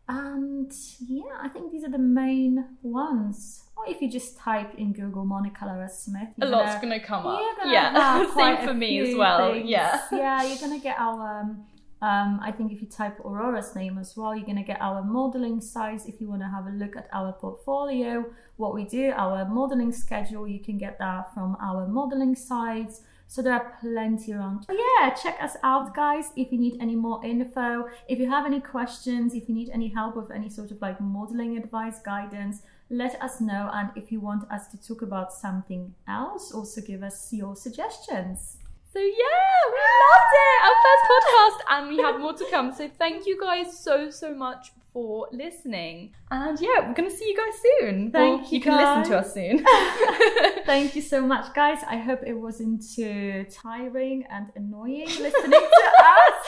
And 0.07 0.71
yeah, 1.07 1.23
I 1.41 1.47
think 1.47 1.71
these 1.71 1.83
are 1.83 1.89
the 1.91 1.97
main 1.97 2.65
ones. 2.81 3.63
Or 3.77 3.85
if 3.87 4.01
you 4.01 4.09
just 4.11 4.37
type 4.37 4.73
in 4.77 4.93
Google 4.93 5.25
Monika 5.25 5.63
Lara 5.65 5.89
Smith, 5.89 6.29
A 6.41 6.45
lot's 6.45 6.75
gonna- 6.75 6.81
gonna 6.81 6.99
come 6.99 7.25
up. 7.25 7.39
gonna 7.57 7.71
Yeah, 7.71 8.25
same 8.35 8.67
for 8.67 8.73
me 8.73 8.99
as 8.99 9.15
well. 9.15 9.53
things. 9.53 9.69
Yeah. 9.69 10.01
yeah, 10.11 10.43
you're 10.43 10.57
gonna 10.59 10.79
get 10.79 10.97
our. 10.99 11.39
Um, 11.41 11.65
um, 12.01 12.41
I 12.43 12.51
think 12.51 12.73
if 12.73 12.81
you 12.81 12.87
type 12.87 13.17
Aurora's 13.23 13.75
name 13.77 13.97
as 13.97 14.15
well, 14.17 14.35
you're 14.35 14.45
gonna 14.45 14.61
get 14.63 14.81
our 14.81 15.01
modeling 15.03 15.61
sites. 15.61 16.05
If 16.05 16.19
you 16.19 16.27
want 16.27 16.41
to 16.41 16.49
have 16.49 16.67
a 16.67 16.71
look 16.71 16.97
at 16.97 17.07
our 17.13 17.31
portfolio, 17.31 18.25
what 18.57 18.73
we 18.73 18.83
do, 18.83 19.11
our 19.15 19.45
modeling 19.45 19.93
schedule, 19.93 20.45
you 20.45 20.59
can 20.59 20.77
get 20.77 20.99
that 20.99 21.33
from 21.33 21.55
our 21.61 21.87
modeling 21.87 22.35
sites. 22.35 23.01
So 23.27 23.41
there 23.41 23.53
are 23.53 23.77
plenty 23.79 24.33
around. 24.33 24.65
But 24.67 24.77
yeah, 24.77 25.09
check 25.11 25.37
us 25.41 25.55
out, 25.63 25.95
guys. 25.95 26.31
If 26.35 26.51
you 26.51 26.59
need 26.59 26.77
any 26.79 26.95
more 26.95 27.23
info, 27.25 27.87
if 28.07 28.19
you 28.19 28.29
have 28.29 28.45
any 28.45 28.59
questions, 28.59 29.33
if 29.33 29.49
you 29.49 29.55
need 29.55 29.69
any 29.69 29.87
help 29.87 30.15
with 30.15 30.31
any 30.31 30.49
sort 30.49 30.71
of 30.71 30.81
like 30.81 31.01
modeling 31.01 31.57
advice, 31.57 31.99
guidance, 31.99 32.61
let 32.89 33.19
us 33.21 33.41
know. 33.41 33.69
And 33.73 33.89
if 33.95 34.11
you 34.11 34.19
want 34.19 34.49
us 34.51 34.67
to 34.67 34.77
talk 34.77 35.01
about 35.01 35.33
something 35.33 35.93
else, 36.07 36.51
also 36.51 36.81
give 36.81 37.01
us 37.01 37.33
your 37.33 37.55
suggestions. 37.55 38.57
So 38.93 38.99
yeah, 38.99 39.59
we 39.73 39.81
loved 40.05 40.33
it. 40.33 40.63
Our 40.63 40.77
first 40.85 41.03
podcast, 41.11 41.59
and 41.69 41.89
we 41.89 41.97
have 42.03 42.19
more 42.19 42.33
to 42.33 42.45
come. 42.51 42.71
So 42.71 42.87
thank 42.87 43.25
you 43.25 43.39
guys 43.41 43.75
so 43.79 44.11
so 44.11 44.35
much 44.35 44.71
for 44.93 45.27
listening. 45.31 46.13
And 46.31 46.59
yeah, 46.61 46.87
we're 46.87 46.93
gonna 46.93 47.09
see 47.09 47.25
you 47.27 47.35
guys 47.35 47.59
soon. 47.81 48.11
Thank 48.11 48.51
you, 48.51 48.59
You 48.59 48.63
can 48.63 48.77
listen 48.77 49.11
to 49.11 49.17
us 49.19 49.33
soon. 49.33 49.65
Thank 50.65 50.95
you 50.95 51.01
so 51.01 51.19
much, 51.21 51.53
guys. 51.53 51.79
I 51.87 51.97
hope 51.97 52.21
it 52.25 52.33
wasn't 52.33 52.83
too 52.95 53.45
tiring 53.49 54.25
and 54.29 54.51
annoying 54.55 55.07
listening 55.07 55.51
to 55.51 55.57
us. 55.99 56.47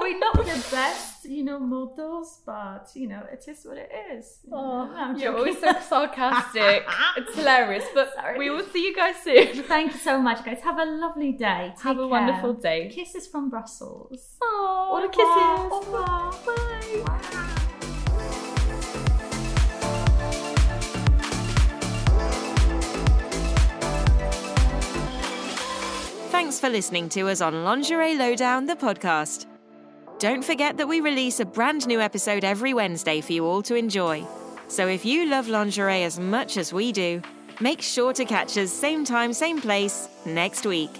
We're 0.00 0.18
not 0.18 0.36
the 0.36 0.66
best, 0.70 1.13
you 1.24 1.42
know, 1.44 1.58
models, 1.58 2.40
but 2.46 2.88
you 2.94 3.08
know, 3.08 3.22
it 3.32 3.44
is 3.48 3.64
what 3.64 3.78
it 3.78 3.90
is. 4.12 4.38
Oh, 4.52 5.14
you're 5.16 5.36
always 5.36 5.58
so 5.60 5.72
sarcastic. 5.88 6.84
it's 7.16 7.34
hilarious, 7.34 7.84
but 7.94 8.14
Sorry. 8.14 8.38
we 8.38 8.50
will 8.50 8.64
see 8.64 8.84
you 8.84 8.94
guys 8.94 9.16
soon. 9.22 9.62
Thank 9.74 9.92
you 9.92 9.98
so 9.98 10.20
much, 10.20 10.44
guys. 10.44 10.60
Have 10.62 10.78
a 10.78 10.84
lovely 10.84 11.32
day. 11.32 11.72
Take 11.76 11.82
Have 11.84 11.96
a 11.98 12.00
care. 12.00 12.08
wonderful 12.08 12.54
day. 12.54 12.90
Kisses 12.94 13.26
from 13.26 13.50
Brussels. 13.50 14.36
Oh, 14.42 15.00
the 15.02 15.08
kisses. 15.08 15.92
Bye. 15.92 17.04
Bye. 17.04 17.60
Thanks 26.30 26.58
for 26.58 26.68
listening 26.68 27.08
to 27.10 27.28
us 27.28 27.40
on 27.40 27.64
Lingerie 27.64 28.16
Lowdown, 28.16 28.66
the 28.66 28.74
podcast. 28.76 29.46
Don't 30.18 30.44
forget 30.44 30.76
that 30.76 30.86
we 30.86 31.00
release 31.00 31.40
a 31.40 31.44
brand 31.44 31.86
new 31.86 32.00
episode 32.00 32.44
every 32.44 32.72
Wednesday 32.72 33.20
for 33.20 33.32
you 33.32 33.44
all 33.44 33.62
to 33.62 33.74
enjoy. 33.74 34.24
So 34.68 34.86
if 34.86 35.04
you 35.04 35.26
love 35.26 35.48
lingerie 35.48 36.04
as 36.04 36.18
much 36.18 36.56
as 36.56 36.72
we 36.72 36.92
do, 36.92 37.20
make 37.60 37.82
sure 37.82 38.12
to 38.12 38.24
catch 38.24 38.56
us 38.56 38.72
same 38.72 39.04
time, 39.04 39.32
same 39.32 39.60
place 39.60 40.08
next 40.24 40.66
week. 40.66 40.90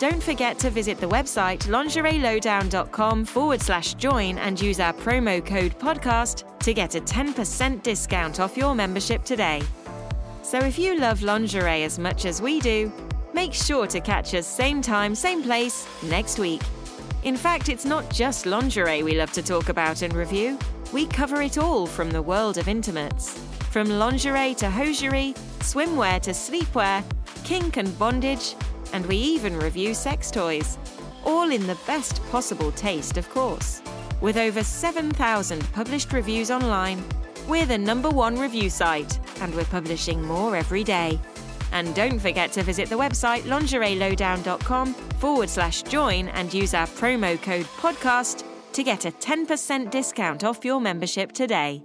Don't 0.00 0.22
forget 0.22 0.58
to 0.60 0.70
visit 0.70 0.98
the 0.98 1.08
website 1.08 1.60
lingerielowdown.com 1.66 3.24
forward 3.24 3.60
slash 3.62 3.94
join 3.94 4.38
and 4.38 4.60
use 4.60 4.80
our 4.80 4.92
promo 4.92 5.44
code 5.44 5.78
podcast 5.78 6.44
to 6.60 6.74
get 6.74 6.96
a 6.96 7.00
10% 7.00 7.82
discount 7.82 8.40
off 8.40 8.56
your 8.56 8.74
membership 8.74 9.24
today. 9.24 9.62
So 10.42 10.58
if 10.58 10.78
you 10.78 10.98
love 10.98 11.22
lingerie 11.22 11.84
as 11.84 11.98
much 11.98 12.26
as 12.26 12.42
we 12.42 12.60
do, 12.60 12.92
make 13.32 13.54
sure 13.54 13.86
to 13.86 14.00
catch 14.00 14.34
us 14.34 14.46
same 14.46 14.82
time, 14.82 15.14
same 15.14 15.42
place 15.42 15.86
next 16.02 16.38
week. 16.38 16.62
In 17.24 17.36
fact, 17.36 17.68
it's 17.68 17.84
not 17.84 18.08
just 18.10 18.46
lingerie 18.46 19.02
we 19.02 19.16
love 19.16 19.32
to 19.32 19.42
talk 19.42 19.68
about 19.68 20.02
and 20.02 20.14
review. 20.14 20.58
We 20.92 21.06
cover 21.06 21.42
it 21.42 21.58
all 21.58 21.86
from 21.86 22.10
the 22.10 22.22
world 22.22 22.58
of 22.58 22.68
intimates. 22.68 23.36
From 23.70 23.88
lingerie 23.88 24.54
to 24.54 24.70
hosiery, 24.70 25.34
swimwear 25.60 26.20
to 26.22 26.30
sleepwear, 26.30 27.04
kink 27.44 27.76
and 27.76 27.98
bondage, 27.98 28.54
and 28.92 29.04
we 29.06 29.16
even 29.16 29.58
review 29.58 29.94
sex 29.94 30.30
toys. 30.30 30.78
All 31.24 31.50
in 31.50 31.66
the 31.66 31.78
best 31.86 32.22
possible 32.30 32.72
taste, 32.72 33.18
of 33.18 33.28
course. 33.30 33.82
With 34.20 34.36
over 34.36 34.62
7,000 34.62 35.72
published 35.72 36.12
reviews 36.12 36.50
online, 36.50 37.04
we're 37.48 37.66
the 37.66 37.78
number 37.78 38.08
one 38.10 38.38
review 38.38 38.70
site, 38.70 39.18
and 39.40 39.54
we're 39.54 39.64
publishing 39.64 40.22
more 40.22 40.56
every 40.56 40.84
day. 40.84 41.18
And 41.72 41.94
don't 41.94 42.18
forget 42.18 42.52
to 42.52 42.62
visit 42.62 42.88
the 42.88 42.96
website 42.96 43.42
lingerielowdown.com 43.42 44.94
forward 45.18 45.50
slash 45.50 45.82
join 45.82 46.28
and 46.28 46.52
use 46.52 46.74
our 46.74 46.86
promo 46.86 47.40
code 47.42 47.66
podcast 47.78 48.44
to 48.72 48.82
get 48.82 49.04
a 49.04 49.10
10% 49.10 49.90
discount 49.90 50.44
off 50.44 50.64
your 50.64 50.80
membership 50.80 51.32
today. 51.32 51.82